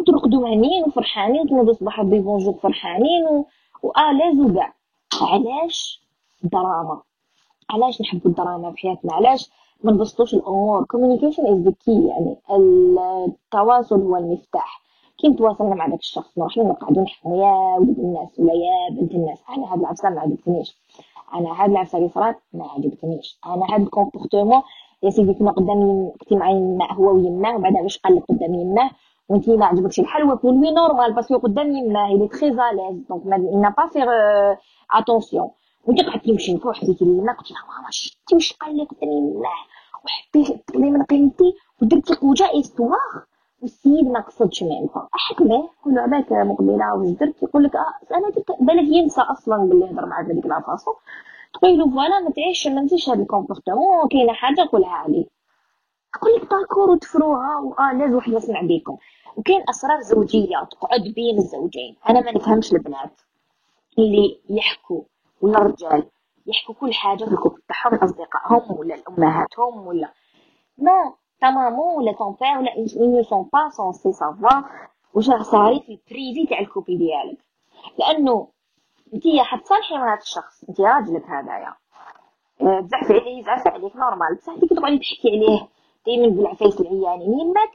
وترقدوا 0.00 0.48
هنيين 0.48 0.84
وفرحانين 0.86 1.40
وتنوضوا 1.40 1.70
الصباح 1.70 2.02
bonjour 2.02 2.54
فرحانين 2.54 3.24
و... 3.26 3.46
و 3.82 3.89
à 3.89 3.97
l'aise 3.97 4.40
وكاع؟ 4.50 4.74
علاش 5.22 6.02
دراما؟ 6.42 7.02
علاش 7.70 8.00
نحبوا 8.00 8.30
الدراما 8.30 8.70
في 8.72 8.78
حياتنا؟ 8.78 9.12
علاش 9.14 9.50
ما 9.84 9.92
نبسطوش 9.92 10.34
الأمور؟ 10.34 10.84
Is 10.84 11.66
the 11.66 11.72
key 11.72 11.88
يعني 12.08 12.36
التواصل 13.26 14.02
هو 14.02 14.16
المفتاح. 14.16 14.82
كي 15.18 15.28
نتواصلنا 15.28 15.74
مع 15.74 15.86
داك 15.86 15.98
الشخص؟ 16.00 16.38
نروحو 16.38 16.62
نقعدو 16.68 17.00
نحكمو 17.02 17.36
يا 17.36 17.78
ولد 17.78 17.98
الناس 17.98 18.38
ولا 18.40 18.52
يا 18.52 18.94
بنت 19.00 19.12
الناس؟ 19.12 19.38
أنا 19.56 19.72
هاد 19.72 19.78
العفسة 19.80 20.10
ما 20.10 20.20
عجبتنيش. 20.20 20.76
أنا 21.34 21.62
هاد 21.64 21.70
العفسه 21.70 21.98
اللي 21.98 22.08
صرات 22.08 22.36
ما 22.52 22.64
عجبتنيش. 22.70 23.38
أنا 23.46 23.74
هاد 23.74 23.80
ال 23.80 23.86
comportement 23.86 24.62
يا 25.02 25.10
سيدي 25.10 25.34
كنا 25.34 25.50
قدام 25.50 26.10
كنتي 26.20 26.36
مع 26.36 26.50
يماه 26.50 26.92
هو 26.92 27.14
ويماه 27.14 27.56
وبعدا 27.56 27.80
واش 27.80 27.98
قال 27.98 28.16
لك 28.16 28.22
قدام 28.28 28.54
يماه 28.54 28.90
وانتي 29.28 29.56
ما 29.56 29.66
عجبكش 29.66 30.00
الحال 30.00 30.36
pour 30.36 30.52
lui 30.52 30.70
normal 30.70 31.12
parce 31.12 31.28
que 31.28 31.38
قدام 31.38 31.72
يماه 31.72 32.08
à 32.08 32.72
l'aise. 32.72 33.06
Donc 33.08 33.22
il 33.24 33.60
n'a 33.60 33.72
pas 33.72 33.88
faire 33.88 34.10
attention. 34.98 35.50
وأنت 35.86 36.02
قعدتي 36.02 36.32
تمشي 36.32 36.54
نفوح 36.54 36.76
حكيتي 36.76 37.04
لي 37.04 37.20
ما 37.20 37.32
قلت 37.32 37.50
لها 37.50 37.60
ماما 37.68 37.90
شتي 37.90 38.34
واش 38.34 38.52
قال 38.52 38.76
لي 38.76 38.84
قدام 38.84 39.10
يماه 39.10 39.62
وحبيتي 40.04 40.62
تقضي 40.66 40.90
من 40.90 41.02
قيمتي 41.02 41.54
ودرتي 41.82 42.14
قوجة 42.14 42.50
histoire 42.60 43.12
والسيد 43.62 44.06
ما 44.06 44.20
قصدش 44.20 44.62
منها 44.62 45.08
احكمه 45.14 45.68
قول 45.84 45.98
عباك 45.98 46.32
مقبلة 46.32 46.94
واش 46.94 47.08
درت 47.08 47.42
يقول 47.42 47.64
لك 47.64 47.76
آه 47.76 48.14
أنا 48.14 48.28
بالك 48.60 48.88
ينسى 48.96 49.20
أصلا 49.20 49.56
باللي 49.56 49.90
هضر 49.90 50.06
معاك 50.06 50.26
هذيك 50.26 50.46
la 50.46 50.60
façon 50.60 50.94
تقول 51.54 51.78
له 51.78 51.90
voilà 51.90 52.20
ما 52.20 52.30
تعيش 52.30 52.66
ما 52.66 52.80
نسيش 52.80 53.08
هذا 53.08 53.22
ال 53.22 53.28
comportement. 53.28 54.08
كاينة 54.08 54.32
حاجة 54.32 54.68
قولها 54.72 54.90
عليه 54.90 55.26
تقول 56.14 56.32
لك 56.36 56.50
d'accord 56.50 56.90
وتفروها 56.90 57.56
وآه 57.60 57.92
لازم 57.92 58.14
واحد 58.14 58.32
يسمع 58.32 58.60
بيكم 58.62 58.96
وكاين 59.36 59.62
أسرار 59.70 60.00
زوجية 60.00 60.68
تقعد 60.70 61.00
بين 61.00 61.38
الزوجين. 61.38 61.96
أنا 62.08 62.20
ما 62.20 62.32
نفهمش 62.32 62.72
البنات 62.72 63.20
اللي 63.98 64.40
يحكوا 64.50 65.02
ولا 65.42 65.58
الرجال 65.58 66.02
يحكوا 66.46 66.74
كل 66.74 66.92
حاجة 66.94 67.24
في 67.24 67.30
ال 67.32 67.36
couple 67.36 67.62
تاعهم 67.68 67.98
لاصدقائهم 68.00 68.78
ولا 68.78 68.94
لأمهاتهم 68.94 69.86
ولا. 69.86 70.12
non 70.78 71.14
ta 71.40 71.50
maman 71.50 71.96
ولا 71.96 72.12
ton 72.12 72.36
père 72.40 72.58
ولا 72.58 72.72
ils 72.74 73.10
ne 73.10 73.22
sont 73.22 73.44
pas 73.44 73.70
censés 73.70 74.12
savoir. 74.12 74.64
واش 75.14 75.30
راه 75.30 75.42
صاري 75.42 75.80
في 75.80 75.92
ال 75.92 76.01
privé 76.01 76.46
تاع 76.46 76.60
ال 76.60 76.65
couple 76.65 76.98
ديالك 76.98 77.38
لأنه 77.98 78.48
انتيا 79.14 79.42
حتصالحي 79.42 79.94
مع 79.94 80.14
هذا 80.14 80.22
الشخص 80.22 80.64
انت 80.68 80.80
راجلك 80.80 81.24
هذايا 81.26 81.74
بزاف 82.60 83.10
عليه 83.10 83.38
يزعف 83.40 83.66
عليك 83.66 83.96
normal 83.96 84.34
بصح 84.34 84.52
انت 84.52 84.64
كتقعدي 84.64 84.98
تحكي 84.98 85.28
عليه 85.28 85.68
دائما 86.06 86.28
بالعفايس 86.28 86.80
العيانين 86.80 87.40
يماك 87.40 87.70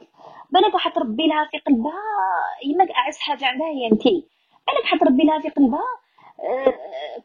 بالك 0.50 0.76
حتربي 0.76 1.26
لها 1.26 1.48
في 1.50 1.58
قلبها 1.58 2.02
يماك 2.64 2.90
اعز 2.90 3.18
حاجة 3.18 3.46
عندها 3.46 3.66
هي 3.66 3.86
انتي 3.92 4.26
بالك 4.66 4.84
حتربي 4.84 5.22
لها 5.22 5.40
في 5.40 5.48
قلبها 5.48 5.88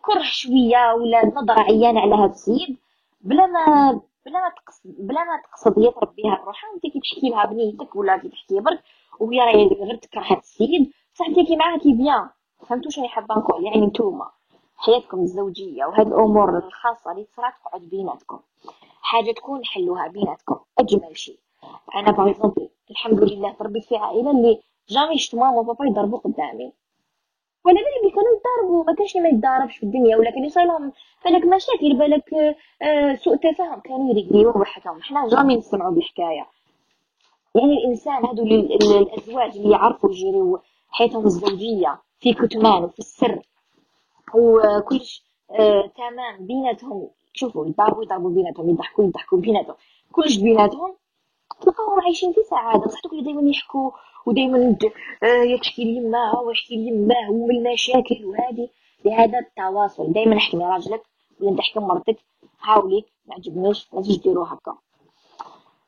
كره 0.02 0.23
شوية 0.23 0.93
ولا 0.93 1.25
نظره 1.25 1.60
عيانه 1.60 1.99
على 2.02 2.15
هذا 2.15 2.32
السيد 2.32 2.78
بلا 3.21 3.45
ما 3.47 3.99
بلا 4.25 4.39
ما 4.39 4.49
تقصد 4.49 4.95
بلا 4.99 5.23
ما 5.23 5.41
تقصد 5.41 5.79
هي 5.79 5.91
تربيها 5.91 6.41
بروحها 6.43 6.69
انت 6.75 6.93
كي 6.93 6.99
تحكي 6.99 7.29
لها 7.29 7.45
بنيتك 7.45 7.95
ولا 7.95 8.17
كي 8.17 8.29
تحكي 8.29 8.60
برك 8.60 8.84
وهي 9.19 9.39
راهي 9.39 9.67
غير 9.67 9.95
تكره 9.95 10.21
هذا 10.21 10.39
السيد 10.39 10.91
بصح 11.15 11.25
انت 11.25 11.39
كي 11.47 11.55
معاها 11.55 11.77
كي 11.77 11.93
bien. 11.93 12.29
فهمتوا 12.67 12.91
شنو 12.91 13.08
حابة 13.08 13.36
نقول 13.36 13.63
يعني 13.65 13.82
نتوما 13.86 14.29
حياتكم 14.77 15.19
الزوجية 15.19 15.86
وهذه 15.86 16.08
الأمور 16.08 16.58
الخاصة 16.58 17.12
اللي 17.12 17.23
تصرا 17.23 17.49
تقعد 17.49 17.82
بيناتكم. 17.82 18.39
حاجة 19.01 19.32
تكون 19.32 19.65
حلوها 19.65 20.08
بيناتكم 20.08 20.60
أجمل 20.79 21.17
شيء. 21.17 21.39
أنا 21.95 22.12
باغ 22.12 22.51
الحمد 22.91 23.23
لله 23.23 23.53
تربيت 23.53 23.84
في 23.84 23.97
عائلة 23.97 24.32
اللي 24.32 24.62
جامي 24.89 25.17
شفت 25.17 25.36
ماما 25.36 25.60
وبابا 25.60 25.86
يضربوا 25.86 26.19
قدامي. 26.19 26.73
ولا 27.65 27.76
بالي 27.76 28.12
كانوا 28.12 28.30
يضاربوا 28.39 28.84
ما 28.84 28.93
كانش 28.95 29.17
ما 29.17 29.30
يتضاربش 29.30 29.78
في 29.78 29.84
الدنيا 29.84 30.17
ولا 30.17 30.32
كان 30.32 30.45
يصير 30.45 30.67
بالك 31.26 31.45
مشاكل 31.45 31.98
بالك 31.98 32.34
آه 32.82 33.15
سوء 33.15 33.36
تفاهم 33.36 33.80
كانوا 33.80 34.10
يريقليوه 34.10 34.58
وحدهم 34.58 35.02
حنا 35.02 35.28
جامي 35.28 35.56
نسمعوا 35.56 35.91
بالحكاية. 35.91 36.48
يعني 37.56 37.74
الإنسان 37.78 38.26
هادو 38.26 38.43
الأزواج 38.43 39.58
اللي 39.58 39.72
يعرفوا 39.72 40.10
يجيروا 40.10 40.58
حياتهم 40.89 41.26
الزوجية 41.26 42.00
في 42.19 42.34
كتمان 42.34 42.84
وفي 42.84 43.00
السر 43.00 43.41
وكلش 44.36 45.24
آه 45.52 45.91
تمام 45.98 46.45
بيناتهم. 46.45 47.10
شوفوا 47.34 47.65
يضربوا 47.67 48.04
يضربوا 48.04 48.30
بيناتهم 48.30 48.69
يضحكوا 48.69 49.04
يضحكوا 49.06 49.38
بيناتهم. 49.38 49.76
كلش 50.12 50.38
بيناتهم. 50.38 50.95
تلقاهم 51.62 52.02
عايشين 52.02 52.34
في 52.34 52.43
سعادة. 52.50 52.86
بصح 52.86 53.00
دوك 53.04 53.24
دائما 53.24 53.50
يحكوا 53.50 53.91
ودائما 54.26 54.78
آه 55.24 55.58
تحكي 55.62 55.84
لي 55.84 55.95
يماه 55.95 56.41
ويحكي 56.41 56.76
لي 56.76 56.88
يماه 56.88 57.32
والمشاكل 57.32 58.26
وهذه. 58.26 58.69
لهذا 59.06 59.39
التواصل. 59.39 60.13
دائما 60.13 60.38
احكي 60.38 60.58
راجلك 60.58 61.04
ولا 61.41 61.58
تحكي 61.58 61.80
مرتك. 61.80 62.17
هاوليك 62.62 63.06
ما 63.26 63.36
عجبنيش 63.36 63.88
لازم 63.93 64.22
ديروا 64.22 64.45
هكا. 64.48 64.78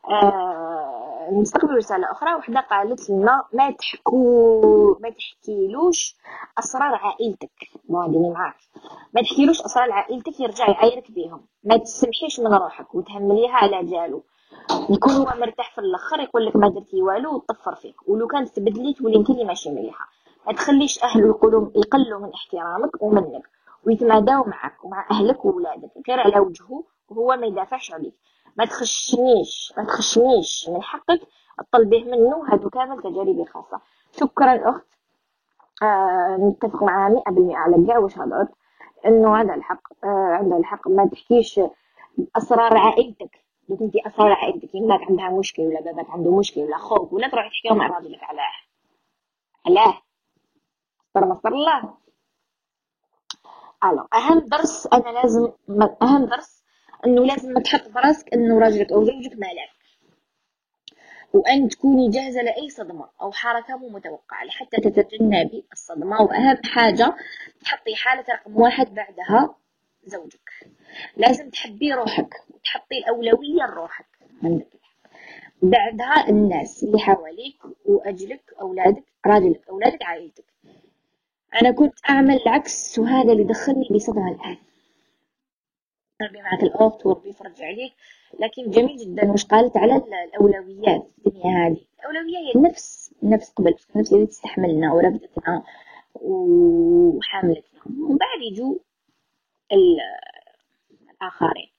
آه 0.10 1.30
نستقبل 1.32 1.76
رسالة 1.76 2.12
أخرى. 2.12 2.34
وحدة 2.36 2.60
قالت 2.60 3.10
لنا 3.10 3.44
ما 3.54 3.72
تحكوا 3.72 4.96
ما 5.00 5.10
تحكيلوش 5.10 6.16
أسرار 6.60 6.96
عائلتك. 6.96 7.52
مواديني 7.90 8.30
معاك 8.30 8.56
ما 9.14 9.22
تحكيلوش 9.22 9.62
أسرار 9.62 9.92
عائلتك 9.92 10.40
يرجع 10.40 10.70
يعايرك 10.70 11.12
بيهم. 11.12 11.46
ما 11.64 11.78
تسمحيش 11.78 12.40
من 12.40 12.54
روحك 12.54 12.96
وتهمليها 12.96 13.54
على 13.54 13.86
جالو. 13.86 14.24
يكون 14.90 15.12
هو 15.12 15.40
مرتاح 15.40 15.72
في 15.76 15.82
الآخر 15.82 16.20
يقول 16.20 16.46
لك 16.46 16.56
ما 16.56 16.70
درتي 16.70 17.02
والو 17.02 17.36
وطفر 17.36 17.76
فيك. 17.76 18.10
ولو 18.10 18.28
كانت 18.28 18.50
تبدلي 18.50 18.94
تولي 18.94 19.16
أنت 19.16 19.30
اللي 19.30 19.44
ماشي 19.46 19.70
مليحة. 19.70 20.08
ما 20.48 20.54
تخليش 20.54 21.04
اهله 21.04 21.28
يقولوا 21.28 21.70
يقلوا 21.76 22.20
من 22.20 22.34
احترامك 22.34 23.02
ومنك. 23.02 23.50
ويتماداو 23.88 24.44
معك 24.44 24.86
ومع 24.86 25.08
أهلك 25.12 25.46
وولادك. 25.46 25.92
غير 26.10 26.20
على 26.20 26.40
وجهه 26.40 26.84
وهو 27.10 27.36
ما 27.38 27.48
يدافعش 27.48 27.94
عليك. 27.94 28.14
ما 28.58 28.66
تخشنيش 28.66 29.74
ما 29.78 29.84
تخشنيش 29.84 30.70
من 30.70 30.82
حقك 30.82 31.22
تطلبيه 31.58 32.04
منه 32.04 32.44
هادو 32.48 32.70
كامل 32.70 33.02
تجاربي 33.02 33.46
خاصة. 33.46 33.82
شكرا 34.12 34.70
أخت. 34.70 34.88
آه 35.84 36.38
نتفق 36.38 36.84
معها 36.84 37.10
مئة 37.10 37.32
بالمئة 37.32 37.58
على 37.58 37.88
كاع 37.88 37.98
واش 37.98 38.18
هضرت. 38.18 38.50
إنه 39.06 39.36
عندها 39.38 39.56
الحق 39.56 39.82
آه 40.04 40.08
عندها 40.08 40.58
الحق. 40.58 40.88
ما 40.88 41.06
تحكيش 41.06 41.60
أسرار 42.38 42.78
عائلتك. 42.78 43.42
دوك 43.72 43.82
انت 43.82 43.96
اسرار 43.96 44.32
عائلتك 44.34 44.76
يماك 44.76 45.02
عندها 45.02 45.30
مشكل 45.30 45.62
ولا 45.62 45.82
باباك 45.82 46.10
عنده 46.10 46.40
مشكل 46.40 46.62
ولا 46.62 46.78
خوك 46.78 47.14
ولا 47.14 47.28
تروح 47.28 47.50
تحكيهم 47.50 47.78
مع 47.78 47.88
راجلك 47.88 48.24
علاه. 48.24 48.52
علاه. 49.66 50.02
استر 51.08 51.26
مستر 51.26 51.50
الله. 51.50 51.98
ألو 53.84 54.08
أهم 54.14 54.40
درس 54.40 54.88
أنا 54.94 55.10
لازم 55.10 55.52
أهم 56.02 56.26
درس 56.26 56.64
إنه 57.06 57.26
لازم 57.26 57.54
تحط 57.54 57.90
براسك 57.90 58.34
إنه 58.34 58.60
راجلك 58.60 58.92
أو 58.92 59.04
زوجك 59.04 59.32
مالك. 59.34 59.72
وأن 61.34 61.70
تكوني 61.70 62.10
جاهزة 62.10 62.42
لأي 62.42 62.70
صدمة 62.70 63.10
أو 63.22 63.32
حركة 63.32 63.78
مو 63.78 63.90
متوقعة 63.90 64.44
لحتى 64.44 64.78
تتجنبي 64.82 65.66
الصدمة. 65.72 66.22
وأهم 66.22 66.58
حاجة 66.66 67.16
تحطي 67.62 67.96
حالة 67.96 68.26
رقم 68.30 68.58
واحد 68.62 68.94
بعدها. 68.94 69.56
زوجك. 70.06 70.50
لازم 71.18 71.50
تحبي 71.50 71.94
روحك 71.94 72.34
وتحطي 72.50 72.98
الأولوية 72.98 73.66
لروحك. 73.70 74.06
عندك 74.44 74.68
بعدها 75.62 76.30
الناس 76.30 76.84
اللي 76.84 77.00
حواليك 77.00 77.58
وأجلك 77.86 78.54
أولادك 78.62 79.04
راجلك 79.26 79.70
أولادك 79.70 80.04
عائلتك. 80.04 80.46
أنا 81.62 81.72
كنت 81.72 81.94
أعمل 82.10 82.42
العكس 82.42 83.00
وهذا 83.00 83.32
اللي 83.32 83.44
دخلني 83.44 83.88
بصدمه 83.92 84.32
الآن. 84.32 84.58
ربي 86.22 86.42
معك 86.42 86.64
الأخت 86.64 87.06
وربي 87.06 87.30
يفرج 87.30 87.62
عليك. 87.62 87.94
لكن 88.40 88.72
جميل 88.72 88.98
جدا 88.98 89.32
وش 89.32 89.46
قالت 89.46 89.78
على 89.78 89.96
الأولويات 89.96 91.08
في 91.24 91.28
الدنيا 91.28 91.68
هذه. 91.68 91.86
الأولوية 92.00 92.38
هي 92.38 92.56
النفس 92.56 93.14
النفس 93.24 93.52
قبل 93.52 93.76
النفس 93.96 94.14
اللي 94.14 94.26
تستحملنا 94.26 94.94
ورفدتنا 94.94 95.64
وحاملتنا. 96.16 97.82
ومن 97.86 98.18
بعد 98.18 98.42
يجوا 98.52 98.76
الآخرين. 99.74 101.72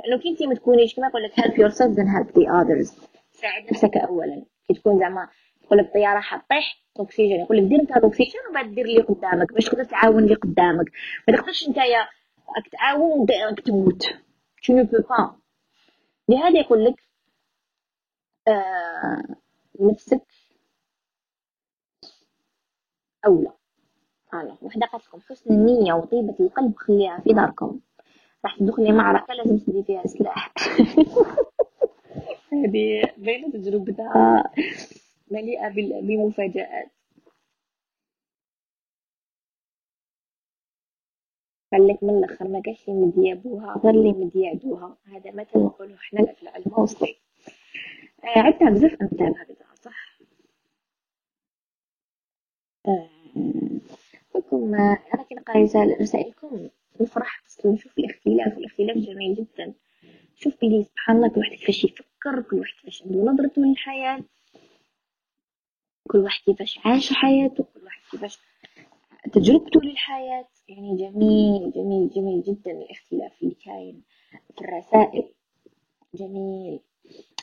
لأنه 0.00 0.22
كنتي 0.22 0.46
ما 0.46 0.54
تكونيش 0.54 0.94
كما 0.94 1.06
يقول 1.06 1.22
لك 1.22 1.32
help 1.32 1.52
yourself 1.54 1.96
then 1.96 2.08
help 2.16 2.28
the 2.34 2.46
others. 2.48 3.06
ساعد 3.32 3.64
نفسك 3.70 3.96
أولا. 3.96 4.44
كي 4.68 4.74
تكون 4.74 4.98
زعما 4.98 5.28
تقول 5.62 5.78
لك 5.78 5.86
الطيارة 5.86 6.20
حطيح 6.20 6.82
أكسجين 6.96 7.40
يقول 7.40 7.56
لك 7.58 7.62
دير 7.62 7.80
أنت 7.80 7.90
الأكسجين 7.90 8.40
وبعد 8.50 8.74
دير 8.74 8.84
اللي 8.84 9.02
قدامك. 9.02 9.52
باش 9.52 9.64
تقدر 9.64 9.84
تعاون 9.84 10.24
اللي 10.24 10.34
قدامك. 10.34 10.92
ما 11.28 11.36
تقدرش 11.36 11.68
نتايا 11.68 12.08
راك 12.56 12.68
تعاون 12.72 13.26
راك 13.50 13.60
تموت. 13.60 14.02
tu 14.66 14.72
ne 14.72 14.84
peux 14.84 15.02
pas 15.02 15.30
لهذا 16.28 16.60
يقول 16.60 16.84
لك 16.84 16.94
آه 18.48 19.36
نفسك 19.80 20.22
أولى. 23.26 23.52
أنا 24.40 24.56
لكم 25.06 25.20
حسن 25.20 25.50
النية 25.54 25.92
وطيبة 25.92 26.34
القلب 26.40 26.76
خليها 26.76 27.20
في 27.20 27.32
داركم. 27.32 27.80
راح 28.44 28.58
تدخلي 28.58 28.92
معركة 28.92 29.34
لازم 29.34 29.58
تدي 29.58 29.82
فيها 29.82 30.06
سلاح. 30.06 30.52
هذه 32.52 33.02
بين 33.16 33.52
تجربتها 33.52 34.44
مليئة 35.30 35.68
بالمفاجآت. 35.68 36.90
قال 41.72 41.98
من 42.02 42.10
الأخر 42.18 42.48
ما 42.48 42.60
كاش 42.60 42.88
اللي 42.88 43.06
مديابوها 43.06 43.80
غير 43.84 43.94
اللي 43.94 44.12
مديعدوها 44.12 44.96
هذا 45.04 45.30
مثل 45.32 45.58
نقولو 45.58 45.96
حنا 45.96 46.32
في 46.32 46.42
العلم. 46.42 46.72
وصلي 46.78 47.16
آه 48.24 48.38
عندنا 48.38 48.70
بزاف 48.70 49.02
امثال 49.02 49.34
هكذا 49.38 49.66
صح. 49.74 50.18
آه. 52.86 53.08
آه 54.36 54.98
أنا 55.14 55.22
كي 55.28 55.34
نقرا 55.34 55.62
رسائلكم 56.00 56.68
نفرح 57.00 57.42
بس 57.46 57.66
نشوف 57.66 57.98
الاختلاف 57.98 58.56
والاختلاف 58.56 58.96
جميل 58.98 59.34
جدا. 59.34 59.74
شوف 60.36 60.54
بلي 60.62 60.84
سبحان 60.84 61.16
الله 61.16 61.28
كل 61.28 61.38
واحد 61.40 61.50
كيفاش 61.52 61.84
يفكر 61.84 62.42
كل 62.50 62.58
واحد 62.58 62.74
كيفاش 62.74 63.02
عنده 63.02 63.18
نظرته 63.32 63.62
للحياة 63.62 64.20
كل 66.10 66.18
واحد 66.18 66.40
كيفاش 66.44 66.78
عاش 66.84 67.12
حياته 67.12 67.64
كل 67.74 67.84
واحد 67.84 68.00
كيفاش 68.10 68.38
تجربته 69.32 69.80
للحياة. 69.80 70.48
يعني 70.68 70.96
جميل 70.96 71.72
جميل 71.72 72.10
جميل 72.10 72.42
جدا 72.42 72.70
الاختلاف 72.70 73.42
اللي 73.42 73.54
كاين 73.64 74.02
في 74.56 74.60
الرسائل. 74.60 75.28
جميل. 76.14 76.80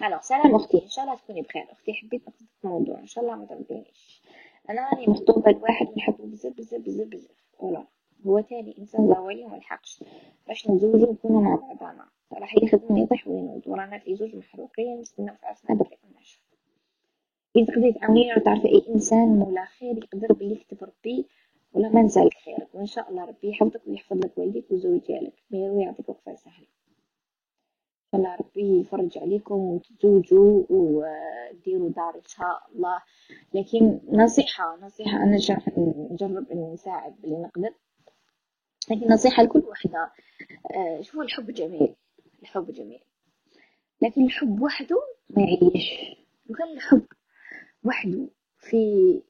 ألو 0.03 0.19
سلام 0.21 0.55
أختي. 0.55 0.83
إن 0.83 0.89
شاء 0.89 1.05
الله 1.05 1.15
تكوني 1.17 1.41
بخير. 1.41 1.71
أختي 1.71 1.93
حبيت 1.93 2.21
نقصدك 2.27 2.47
موضوع 2.63 2.99
إن 2.99 3.07
شاء 3.07 3.23
الله 3.23 3.35
ما 3.35 3.45
ترضينيش 3.45 4.21
أنا 4.69 4.89
راني 4.89 5.07
مخطوبة 5.07 5.51
لواحد 5.51 5.87
نحبه 5.97 6.25
بزاف 6.25 6.53
بزاف 6.57 6.81
بزاف 6.81 7.07
بزاف 7.07 7.37
ولا. 7.59 7.87
هو 8.27 8.39
تاني 8.39 8.77
إنسان 8.79 9.07
زاوية 9.07 9.45
وملحقش 9.45 10.03
باش 10.47 10.69
نتزوجو 10.69 11.11
نكونو 11.11 11.41
مع 11.41 11.55
بعضنا. 11.55 12.05
راح 12.33 12.55
يخدم 12.63 12.97
يطيح 12.97 13.27
وينوض. 13.27 13.67
ورانا 13.67 13.97
في 13.97 14.15
زوج 14.15 14.35
محروقين. 14.35 14.99
نستناو 14.99 15.35
في 15.35 15.45
راسنا 15.45 15.75
باقي 15.75 15.97
نشوف 16.19 16.41
إذا 17.55 17.65
تقدري 17.65 17.93
تأمني 17.93 18.35
تعرفي 18.45 18.67
أي 18.67 18.83
إنسان 18.89 19.27
مولا 19.27 19.65
خير 19.65 19.97
يقدر 19.97 20.33
باللي 20.33 20.53
يكتب 20.53 20.83
ربي؟ 20.83 21.25
ولا 21.73 21.89
ما 21.89 22.01
نسالك 22.01 22.33
خيرك 22.33 22.67
وإن 22.73 22.85
شاء 22.85 23.09
الله 23.09 23.25
ربي 23.25 23.49
يحفظك 23.49 23.81
ويحفظ 23.87 24.17
لك 24.17 24.37
والديك 24.37 24.71
وزوجيالك 24.71 25.33
ميرو 25.51 25.79
يعطيك 25.79 26.09
وقفة 26.09 26.35
سهلة. 26.35 26.67
إن 26.67 28.11
شاء 28.11 28.21
الله 28.21 28.35
ربي 28.35 28.79
يفرج 28.81 29.17
عليكم 29.17 29.55
وتزوجوا 29.55 30.63
وديروا 30.69 31.89
دار 31.89 32.15
إن 32.15 32.27
شاء 32.27 32.67
الله. 32.75 33.01
لكن 33.53 33.99
نصيحة 34.11 34.77
نصيحة 34.81 35.17
أنا 35.17 35.35
نجرب 36.11 36.51
إني 36.51 36.73
نساعد 36.73 37.15
باللي 37.21 37.37
نقدر. 37.37 37.73
لكن 38.91 39.07
نصيحة 39.13 39.43
لكل 39.43 39.59
وحدة 39.59 40.11
آه، 40.75 41.01
شوفوا 41.01 41.23
الحب 41.23 41.51
جميل 41.51 41.95
الحب 42.41 42.71
جميل. 42.71 42.99
لكن 44.01 44.23
الحب 44.25 44.61
وحده 44.61 44.95
ما 45.29 45.41
يعيش. 45.43 45.91
وكان 46.49 46.67
الحب 46.73 47.05
وحده 47.83 48.27
في 48.59 49.21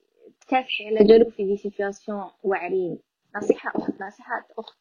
تكافحي 0.42 0.88
على 0.88 1.04
جالو 1.08 1.30
في 1.30 1.44
دي 1.46 1.58
سيتواسيون 1.58 2.24
واعرين 2.44 3.00
نصيحة 3.36 3.72
أخت 3.76 4.02
نصيحة 4.02 4.48
أخت. 4.58 4.80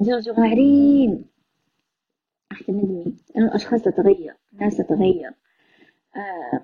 زوج 0.00 0.30
واعرين 0.30 1.24
راح 2.52 2.62
تندمي 2.62 3.16
لأن 3.34 3.44
الأشخاص 3.44 3.82
تتغير 3.82 4.34
الناس 4.52 4.76
تتغير. 4.76 5.32
آه 6.16 6.62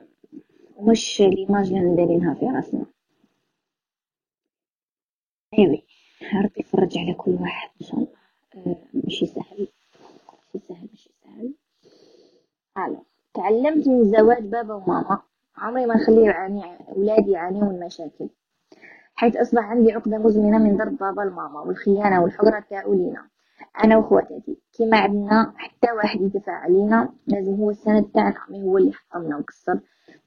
ومش 0.77 1.21
ليماج 1.21 1.67
اللي 1.73 1.81
ندارينها 1.81 2.35
في 2.35 2.47
راسنا 2.47 2.87
أيوي 5.59 5.85
ربي 6.35 6.61
يفرج 6.61 6.99
على 6.99 7.15
كل 7.15 7.31
واحد 7.31 7.71
إن 7.81 7.87
شاء 7.87 7.97
الله. 7.97 8.09
آه 8.57 8.77
مشي 8.95 9.27
سهل. 9.27 9.69
مشي 10.55 10.67
سهل 10.69 10.89
مشي 10.93 11.11
سهل. 11.25 11.55
ألو 12.79 13.05
تعلمت 13.35 13.89
من 13.89 14.05
زواج 14.05 14.43
بابا 14.43 14.75
وماما. 14.75 15.23
عمري 15.57 15.87
ما 15.87 15.95
نخلي 15.95 16.25
يعاني 16.25 16.63
أولادي 16.89 17.31
يعانيوا 17.31 17.65
من 17.73 17.81
مشاكل. 17.81 18.29
حيث 19.15 19.37
أصبح 19.37 19.65
عندي 19.65 19.93
عقدة 19.93 20.19
مزمنة 20.19 20.59
من 20.59 20.77
ضرب 20.77 20.97
بابا 20.97 21.23
الماما 21.23 21.61
والخيانة 21.61 22.23
والحقرة 22.23 22.61
تاعو 22.71 22.95
لينا 22.95 23.29
أنا 23.85 23.97
وخواتاتي 23.97 24.57
كيما 24.73 24.99
عندنا 24.99 25.55
حتى 25.57 25.93
واحد 25.93 26.21
يدفع 26.21 26.53
علينا 26.53 27.13
لازم 27.27 27.55
هو 27.55 27.71
السند 27.71 28.05
تاعنا 28.05 28.41
مي 28.49 28.63
هو 28.63 28.79
اللي 28.79 28.93
حطمنا 28.93 29.37
وكسر 29.37 29.81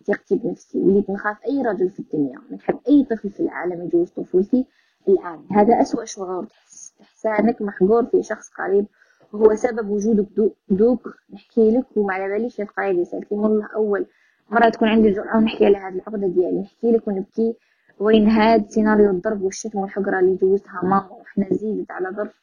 ثقتي 0.08 0.36
بنفسي 0.36 0.80
وليت 0.80 1.10
نخاف 1.10 1.38
أي 1.48 1.62
رجل 1.62 1.90
في 1.90 2.00
الدنيا. 2.00 2.40
نحب 2.52 2.80
أي 2.88 3.04
طفل 3.04 3.30
في 3.30 3.40
العالم 3.40 3.86
يجوز 3.86 4.10
طفولتي 4.10 4.66
الآن. 5.08 5.46
هذا 5.52 5.82
أسوأ 5.82 6.06
شعور. 6.06 6.46
تحس 6.46 6.94
إحسانك 7.02 7.62
محقور 7.62 8.06
في 8.06 8.24
شخص 8.24 8.50
قريب 8.50 8.86
وهو 9.34 9.56
سبب 9.56 9.90
وجودك. 9.90 10.28
دو 10.36 10.52
دوك 10.70 11.16
نحكي 11.34 11.72
لك 11.72 11.86
وما 11.96 12.14
على 12.14 12.34
باليش. 12.34 12.62
القايد 12.62 12.98
يسألتي 13.00 13.36
والله 13.36 13.68
أول 13.76 14.06
مرة 14.50 14.70
تكون 14.70 14.88
عندي 14.88 15.08
الجرأة 15.08 15.38
ونحكي 15.38 15.66
على 15.66 15.78
هذه 15.78 15.94
العقدة 15.96 16.28
ديالي. 16.28 16.62
نحكي 16.62 16.92
لك 16.92 17.08
ونبكي. 17.08 17.56
وين 18.00 18.28
هاد 18.30 18.70
سيناريو 18.70 19.10
الضرب 19.10 19.42
والشتم 19.42 19.80
والحقرة 19.80 20.20
اللي 20.20 20.36
جوزتها 20.36 20.80
ماما. 20.84 21.10
وإحنا 21.12 21.48
زيدت 21.52 21.92
على 21.92 22.10
ظرف 22.10 22.42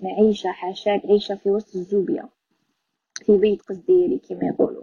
معيشة 0.00 0.48
حاشاك. 0.50 1.06
عيشة 1.06 1.34
في 1.34 1.50
وسط 1.50 1.76
الزوبيا 1.76 2.28
في 3.14 3.38
بيت 3.38 3.62
قصديري 3.62 4.20
كما 4.28 4.44
يقولوا. 4.44 4.82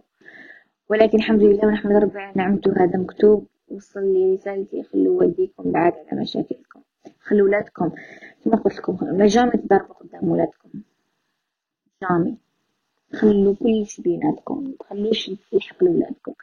ولكن 0.94 1.18
الحمد 1.18 1.44
لله 1.44 1.68
ونحمد 1.68 1.92
ربي 1.92 2.20
على 2.20 2.34
نعمته 2.36 2.72
هذا 2.84 3.00
مكتوب 3.00 3.48
وصل 3.68 4.14
لي 4.14 4.34
رسالتي. 4.34 4.84
خلوا 4.84 5.20
والديكم 5.20 5.72
بعاد 5.72 5.94
على 6.12 6.22
مشاكلكم. 6.22 6.82
خلوا 7.20 7.48
ولادكم. 7.48 7.92
كما 8.46 8.56
قلت 8.56 8.78
لكم 8.78 8.98
ما 9.18 9.28
جامي 9.28 9.52
تضربوا 9.52 9.96
قدام 9.96 10.30
ولادكم. 10.30 10.70
جامي 12.02 12.38
خلوا 13.14 13.56
كل 13.56 13.86
شي 13.86 14.02
بيناتكم. 14.02 14.74
تخلوش 14.80 15.32
يلحق 15.54 15.84
لولادكم. 15.84 16.34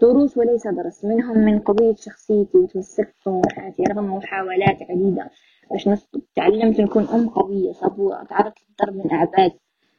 دروس 0.00 0.38
وليس 0.38 0.66
درس. 0.66 1.04
منهم 1.04 1.38
من 1.38 1.58
قضية 1.58 1.94
شخصيتي 1.94 2.58
وتمسكت 2.58 3.14
بطموحاتي 3.20 3.82
رغم 3.82 4.14
محاولات 4.16 4.82
عديدة. 4.82 5.30
باش 5.70 5.88
تعلمت 6.36 6.80
نكون 6.80 7.04
أم 7.04 7.28
قوية. 7.28 7.72
صبورة 7.72 8.24
تعرضت 8.24 8.58
للضرب 8.68 8.96
من 8.96 9.10
أعباد. 9.12 9.52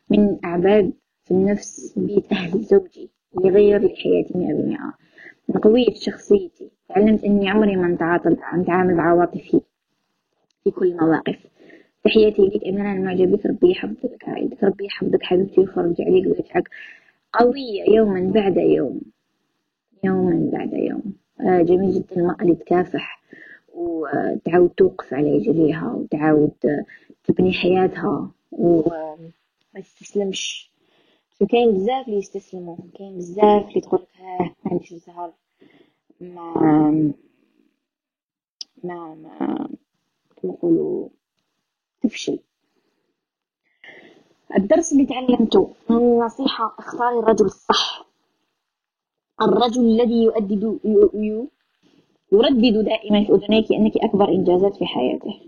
من 0.09 0.45
أعباد 0.45 0.93
في 1.23 1.31
النفس 1.31 1.93
بيت 1.97 2.31
أهل 2.31 2.61
زوجي. 2.63 3.11
اللي 3.37 3.49
غير 3.49 3.81
لي 3.81 3.89
حياتي 3.89 4.37
مئة 4.37 4.53
بالمئة. 4.53 4.93
من 5.49 5.61
قوية 5.61 5.93
شخصيتي. 5.93 6.71
تعلمت 6.89 7.23
إني 7.23 7.49
عمري 7.49 7.75
ما 7.75 7.87
نتعاطى 7.87 8.29
نتعامل 8.57 8.95
بعواطفي 8.95 9.61
في 10.63 10.71
كل 10.71 10.87
المواقف. 10.87 11.47
تحياتي 12.03 12.41
لك 12.41 12.67
أمانة 12.67 12.93
المعجبة 12.93 13.39
ربي 13.45 13.71
يحفظك 13.71 14.25
ربي 14.63 14.85
يحفظك 14.85 15.23
حبيبتي 15.23 15.61
ويفرج 15.61 16.01
عليك 16.01 16.25
ويجعلك 16.25 16.69
قوية 17.33 17.95
يوما 17.95 18.31
بعد 18.31 18.57
يوم. 18.57 19.01
يوما 20.03 20.49
بعد 20.53 20.73
يوم. 20.73 21.13
آه 21.41 21.61
جميل 21.61 21.91
جدا 21.91 22.15
المرأة 22.17 22.41
اللي 22.41 22.55
تكافح 22.55 23.21
وتعاود 23.73 24.69
توقف 24.69 25.13
على 25.13 25.37
رجليها 25.37 25.93
وتعاود 25.93 26.51
تبني 27.23 27.53
حياتها 27.53 28.31
وما 28.51 29.17
تستسلمش. 29.75 30.70
كاين 31.49 31.71
بزاف 31.73 32.07
اللي 32.07 32.17
يستسلموا 32.17 32.75
كاين 32.97 33.17
بزاف 33.17 33.67
اللي 33.69 33.81
تقول 33.81 34.05
ها 34.19 34.39
ما 34.65 34.71
عنديش 34.71 34.91
الزهر 34.91 35.31
ما 36.21 36.53
ما 38.83 39.15
ما 39.15 39.69
نقولوا 40.43 41.09
تفشل 42.01 42.39
الدرس 44.57 44.93
اللي 44.93 45.05
تعلمته 45.05 45.73
النصيحة 45.89 46.75
اختاري 46.79 47.19
الرجل 47.19 47.45
الصح. 47.45 48.05
الرجل 49.41 49.81
الذي 49.81 50.23
يؤدد 50.23 50.79
يردد 52.31 52.85
دائما 52.85 53.23
في 53.23 53.31
أذنيك 53.33 53.71
أنك 53.71 53.97
أكبر 53.97 54.29
إنجازات 54.29 54.75
في 54.75 54.85
حياته. 54.85 55.39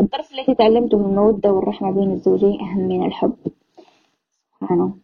الدرس 0.00 0.32
الذي 0.32 0.54
تعلمته 0.54 0.96
المودة 0.96 1.52
والرحمة 1.52 1.90
بين 1.90 2.12
الزوجين 2.12 2.60
أهم 2.60 2.88
من 2.88 3.06
الحب. 3.06 3.36
سبحانه. 4.62 4.96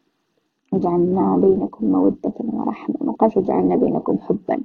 وجعلنا 0.73 1.37
بينكم 1.37 1.87
مودة 1.93 2.33
ورحمة. 2.41 2.97
ما 3.01 3.13
قالش 3.13 3.37
وجعلنا 3.37 3.77
بينكم 3.77 4.19
حبا. 4.19 4.63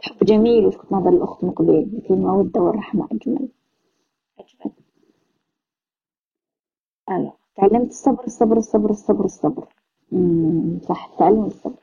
الحب 0.00 0.16
جميل 0.22 0.66
وش 0.66 0.76
كنت 0.76 0.92
نظر 0.92 1.08
الأخت 1.08 1.44
مقبل. 1.44 1.88
لكن 1.92 2.14
المودة 2.14 2.60
والرحمة 2.60 3.08
أجمل. 3.12 3.48
أجمل. 4.38 4.72
أنا 7.08 7.32
تعلمت 7.56 7.88
الصبر 7.88 8.24
الصبر 8.24 8.56
الصبر 8.56 8.90
الصبر 8.90 9.24
الصبر. 9.24 9.68
صح. 10.88 11.10
تعلم 11.18 11.44
الصبر. 11.44 11.82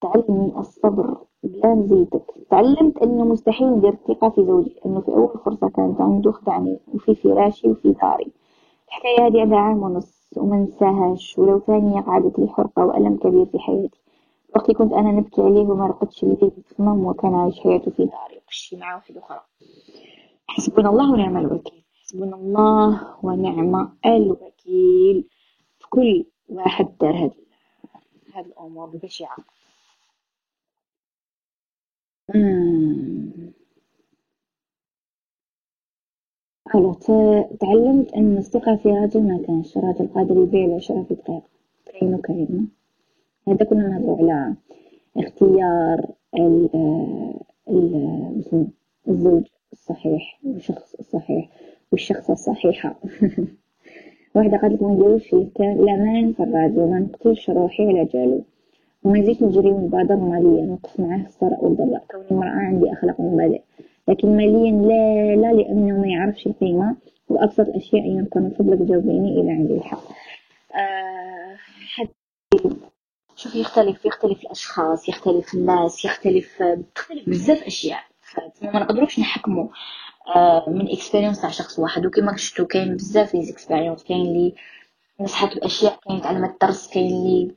تعلمي 0.00 0.52
الصبر. 0.56 1.16
بلا 1.42 1.74
نزيدك. 1.74 2.34
تعلمت 2.50 2.98
انه 3.02 3.24
مستحيل 3.24 3.68
ندير 3.68 3.94
ثقة 4.08 4.28
في 4.28 4.44
زوجي. 4.44 4.80
أنه 4.86 5.00
في 5.00 5.08
أول 5.08 5.38
فرصة 5.44 5.68
كانت 5.68 6.00
عنده 6.00 6.32
خدعني 6.32 6.80
وفي 6.94 7.14
فراشي 7.14 7.68
وفي 7.70 7.92
داري 7.92 8.32
الحكاية 8.88 9.26
هذه 9.26 9.40
عندها 9.40 9.58
عام 9.58 9.82
ونص. 9.82 10.19
وما 10.36 10.56
نساهاش 10.56 11.38
ولو 11.38 11.60
ثانية 11.60 12.00
قعدت 12.00 12.38
لي 12.38 12.48
حرقة 12.48 12.84
وألم 12.86 13.16
كبير 13.16 13.46
في 13.46 13.58
حياتي. 13.58 14.00
وقت 14.56 14.70
كنت 14.70 14.92
أنا 14.92 15.12
نبكي 15.12 15.42
عليه 15.42 15.60
وما 15.60 15.86
رقدش 15.86 16.20
في 16.20 16.74
النوم 16.80 17.04
وكان 17.06 17.34
عايش 17.34 17.60
حياته 17.60 17.90
في 17.90 18.04
داري 18.04 18.36
وكشي 18.36 18.76
معاه 18.76 18.94
واحد 18.96 19.16
أخرى 19.16 19.40
حسبنا 20.46 20.90
الله 20.90 21.12
ونعم 21.12 21.36
الوكيل. 21.36 21.82
حسبنا 22.02 22.36
الله 22.36 23.16
ونعم 23.22 23.96
الوكيل. 24.06 25.28
في 25.78 25.88
كل 25.90 26.24
واحد 26.48 26.88
دار 27.00 27.16
هذه 27.16 27.34
هذه 28.34 28.46
الأمور 28.46 28.88
البشعة 28.94 29.36
خلاص 36.68 37.06
تعلمت 37.60 38.12
أن 38.14 38.38
الثقة 38.38 38.76
في 38.76 38.88
رجل 38.88 39.22
ما 39.22 39.42
كانش 39.46 39.76
راجل 39.76 40.06
قادر 40.06 40.42
يبيع 40.42 40.64
العشرة 40.64 41.02
في 41.02 41.14
دقيقة 41.14 41.42
كاين 41.86 42.14
وكاين 42.14 42.68
هذا 43.48 43.64
كنا 43.64 43.88
نهضرو 43.88 44.30
على 44.30 44.54
اختيار 45.16 46.06
الزوج 49.08 49.46
الصحيح 49.72 50.40
والشخص 50.44 50.94
الصحيح 50.94 51.48
والشخصة 51.92 52.32
الصحيحة. 52.32 53.00
واحدة 54.34 54.56
قالت 54.56 54.82
ما 54.82 54.92
نديروش 54.92 55.34
الأمان 55.60 56.32
في 56.32 56.42
الراجل 56.42 56.90
ما 56.90 56.98
نقتلش 56.98 57.50
روحي 57.50 57.86
على 57.88 58.04
جالو. 58.04 58.44
وما 59.04 59.22
زلت 59.22 59.42
نجري 59.42 59.70
مبادرة 59.70 60.16
ماليا 60.16 60.66
نوقف 60.66 61.00
معاه 61.00 61.18
في 61.18 61.28
الثراء 61.28 61.64
والضراء. 61.64 62.04
كوني 62.10 62.30
امرأة 62.30 62.50
عندي 62.50 62.92
أخلاق 62.92 63.20
ومبادئ 63.20 63.60
لكن 64.08 64.36
ماليا 64.36 64.70
لا 64.72 65.36
لا 65.36 65.52
لأنه 65.52 66.00
ما 66.00 66.06
يعرفش 66.08 66.46
القيمة. 66.46 66.96
وأبسط 67.28 67.60
الأشياء 67.60 68.06
يمكن 68.06 68.40
من 68.40 68.50
فضلك 68.50 68.78
جاوبيني 68.78 69.40
إذا 69.42 69.50
عندي 69.50 69.74
الحق. 69.74 70.02
حد 71.94 72.08
شوف 73.36 73.54
يختلف 73.54 74.04
يختلف 74.06 74.40
الأشخاص 74.42 75.08
يختلف 75.08 75.54
الناس 75.54 76.04
يختلف 76.04 76.62
تختلف 76.94 77.28
بزاف 77.28 77.62
أشياء. 77.62 78.00
فما 78.60 78.80
نقدروش 78.80 79.18
نحكموا 79.20 79.68
آه 80.36 80.64
من 80.68 80.90
expérience 80.90 81.40
تاع 81.40 81.50
شخص 81.50 81.78
واحد. 81.78 82.06
وكما 82.06 82.36
شفتوا 82.36 82.66
كاين 82.66 82.96
بزاف 82.96 83.34
les 83.34 83.50
expériences 83.50 84.04
كاين 84.04 84.26
اللي 84.26 84.54
نصحت 85.20 85.58
باشياء 85.58 85.98
كاين 86.08 86.20
تعلمت 86.20 86.60
درس 86.62 86.88
كاين 86.94 87.06
اللي 87.06 87.54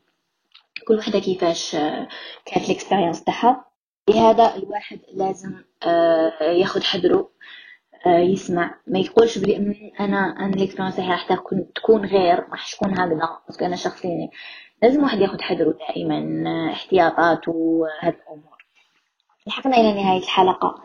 كل 0.87 0.97
وحدة 0.97 1.19
كيفاش 1.19 1.75
آه، 1.75 2.07
كانت 2.45 2.69
ال 2.69 2.74
expérience 2.74 3.23
تاعها. 3.23 3.65
لهذا 4.09 4.55
الواحد 4.55 4.99
لازم 5.13 5.53
آه، 5.83 6.43
ياخذ 6.43 6.83
حذره 6.83 7.29
آه، 8.05 8.17
يسمع. 8.19 8.75
ما 8.87 8.99
يقولش 8.99 9.37
بلي 9.37 9.57
أنا 9.99 10.17
أنا 10.39 10.55
ال 10.55 10.59
expérience 10.59 10.95
تاعي 10.95 11.09
راح 11.09 11.27
تكون 11.75 12.05
غير 12.05 12.39
راح 12.49 12.71
تكون 12.71 12.91
هكذا 12.99 13.39
parce 13.47 13.58
que 13.59 13.65
أنا 13.65 13.75
شخص 13.75 14.05
يعني 14.05 14.31
لازم 14.83 15.03
واحد 15.03 15.19
ياخذ 15.19 15.41
حذره 15.41 15.77
دائما 15.87 16.43
آه، 16.49 16.73
احتياطات 16.73 17.47
وهذه 17.47 18.15
الأمور. 18.27 18.62
لحقنا 19.47 19.77
إلى 19.77 19.93
نهاية 19.93 20.19
الحلقة. 20.19 20.75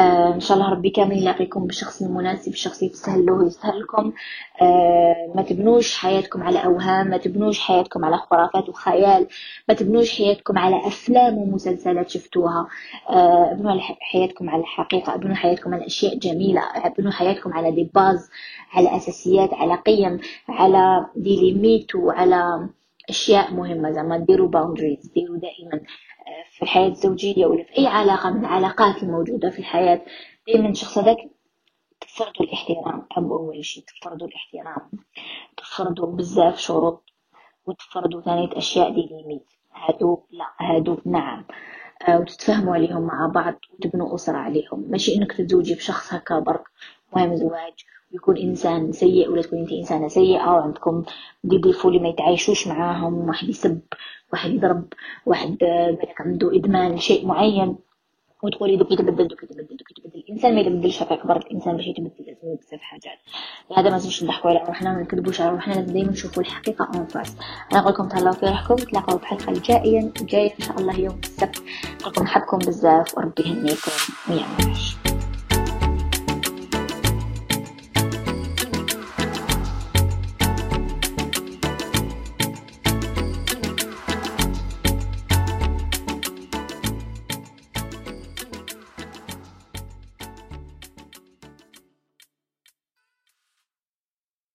آه 0.00 0.34
إن 0.34 0.40
شاء 0.40 0.56
الله 0.56 0.70
ربي 0.70 0.90
كامل 0.90 1.16
يلاقيكم 1.18 1.66
بالشخص 1.66 2.02
المناسب 2.02 2.52
الشخص 2.52 2.82
يستاهل 2.82 3.26
له 3.26 3.46
يستاهل 3.46 3.80
لكم 3.80 4.12
آه 4.62 5.32
ما 5.34 5.42
تبنوش 5.42 5.96
حياتكم 5.98 6.42
على 6.42 6.64
أوهام 6.64 7.06
ما 7.08 7.16
تبنوش 7.16 7.60
حياتكم 7.60 8.04
على 8.04 8.16
خرافات 8.16 8.68
وخيال 8.68 9.26
ما 9.68 9.74
تبنوش 9.74 10.16
حياتكم 10.18 10.58
على 10.58 10.86
أفلام 10.86 11.38
ومسلسلات 11.38 12.10
شفتوها. 12.10 12.66
آه 13.10 13.52
ابنوا 13.52 13.80
حياتكم 14.00 14.50
على 14.50 14.60
الحقيقة 14.60 15.14
ابنوا 15.14 15.34
حياتكم 15.34 15.74
على 15.74 15.86
أشياء 15.86 16.18
جميلة 16.18 16.62
ابنوا 16.74 17.12
حياتكم 17.12 17.52
على 17.52 17.70
دي 17.70 17.90
باز 17.94 18.30
على 18.72 18.96
أساسيات 18.96 19.54
على 19.54 19.74
قيم 19.74 20.20
على 20.48 21.06
des 21.16 21.36
limites 21.40 21.94
وعلى 21.94 22.68
أشياء 23.08 23.54
مهمة 23.54 23.90
زعما 23.90 24.18
ديروا 24.18 24.48
boundaries 24.48 25.06
ديروا 25.14 25.36
دائما. 25.38 25.80
في 26.56 26.62
الحياة 26.62 26.88
الزوجية 26.88 27.46
ولا 27.46 27.64
في 27.64 27.78
أي 27.78 27.86
علاقة 27.86 28.30
من 28.30 28.40
العلاقات 28.44 29.02
الموجودة 29.02 29.50
في 29.50 29.58
الحياة. 29.58 30.04
دائما 30.48 30.68
الشخص 30.68 30.98
هذاك 30.98 31.16
تفرضوا 32.00 32.46
الاحترام 32.46 33.06
أب 33.16 33.32
أول 33.32 33.64
شيء 33.64 33.84
تفرضوا 33.84 34.28
الاحترام. 34.28 34.90
تفرضوا 35.56 36.06
بزاف 36.06 36.58
شروط 36.58 37.04
وتفرضوا 37.66 38.20
ثانية 38.20 38.48
أشياء 38.52 38.94
des 38.94 39.08
limites. 39.10 39.46
هادو 39.74 40.22
لا 40.30 40.44
هادو 40.60 40.98
نعم. 41.04 41.44
آه 42.08 42.18
وتتفهموا 42.18 42.74
عليهم 42.74 43.02
مع 43.02 43.26
بعض 43.34 43.54
وتبنوا 43.72 44.14
أسرة 44.14 44.36
عليهم. 44.36 44.84
ماشي 44.90 45.14
إنك 45.16 45.32
تتزوجي 45.32 45.74
بشخص 45.74 46.14
هكا 46.14 46.38
برك 46.38 46.64
مهم 47.16 47.34
زواج. 47.36 47.84
ويكون 48.16 48.36
إنسان 48.36 48.92
سيء 48.92 49.30
ولا 49.30 49.42
تكون 49.42 49.58
أنت 49.58 49.72
إنسانة 49.72 50.08
سيئة 50.08 50.50
وعندكم 50.50 51.04
دي 51.44 51.58
ضيفوا 51.58 51.90
اللي 51.90 52.02
ما 52.02 52.08
يتعايشوش 52.08 52.66
معاهم 52.68 53.28
واحد 53.28 53.48
يسب 53.48 53.80
واحد 54.32 54.50
يضرب 54.50 54.84
واحد 55.26 55.56
بالك 55.60 56.20
عنده 56.20 56.56
إدمان 56.56 56.94
لشيء 56.94 57.26
معين 57.26 57.76
وتقولي 58.42 58.76
دوك 58.76 58.92
يتبدل 58.92 59.28
دوك 59.28 59.42
يتبدل 59.42 59.76
دوك 59.76 59.90
يتبدل. 59.90 60.18
الإنسان 60.28 60.54
ما 60.54 60.60
يتبدلش 60.60 61.02
هكاك 61.02 61.26
برك 61.26 61.46
الإنسان 61.46 61.76
باش 61.76 61.86
يتبدل 61.86 62.36
بزاف 62.42 62.80
حاجات 62.80 63.18
هذا 63.76 63.82
ما 63.82 63.90
لازمش 63.90 64.22
نضحكوا 64.24 64.50
على 64.50 64.58
روحنا 64.68 64.92
ما 64.92 65.02
نكذبوش 65.02 65.40
على 65.40 65.50
روحنا 65.50 65.74
لازم 65.74 65.92
دائما 65.92 66.10
نشوفوا 66.10 66.42
الحقيقة 66.42 66.88
en 66.94 67.06
face 67.06 67.36
أنا 67.72 67.80
نقول 67.80 67.92
لكم 67.92 68.08
تهلاو 68.08 68.32
في 68.32 68.46
روحكم 68.46 68.74
تلاقاو 68.74 69.18
في 69.18 69.26
حلقه 69.26 69.52
الجايه 69.52 70.12
الجايه 70.20 70.52
إن 70.54 70.60
شاء 70.64 70.78
الله 70.80 71.00
يوم 71.00 71.20
السبت. 71.24 71.62
نقول 72.00 72.12
لكم 72.12 72.22
نحبكم 72.22 72.58
بزاف 72.58 73.18
وربي 73.18 73.42
يهنيكم 73.42 73.92
ويعمل 74.30 74.76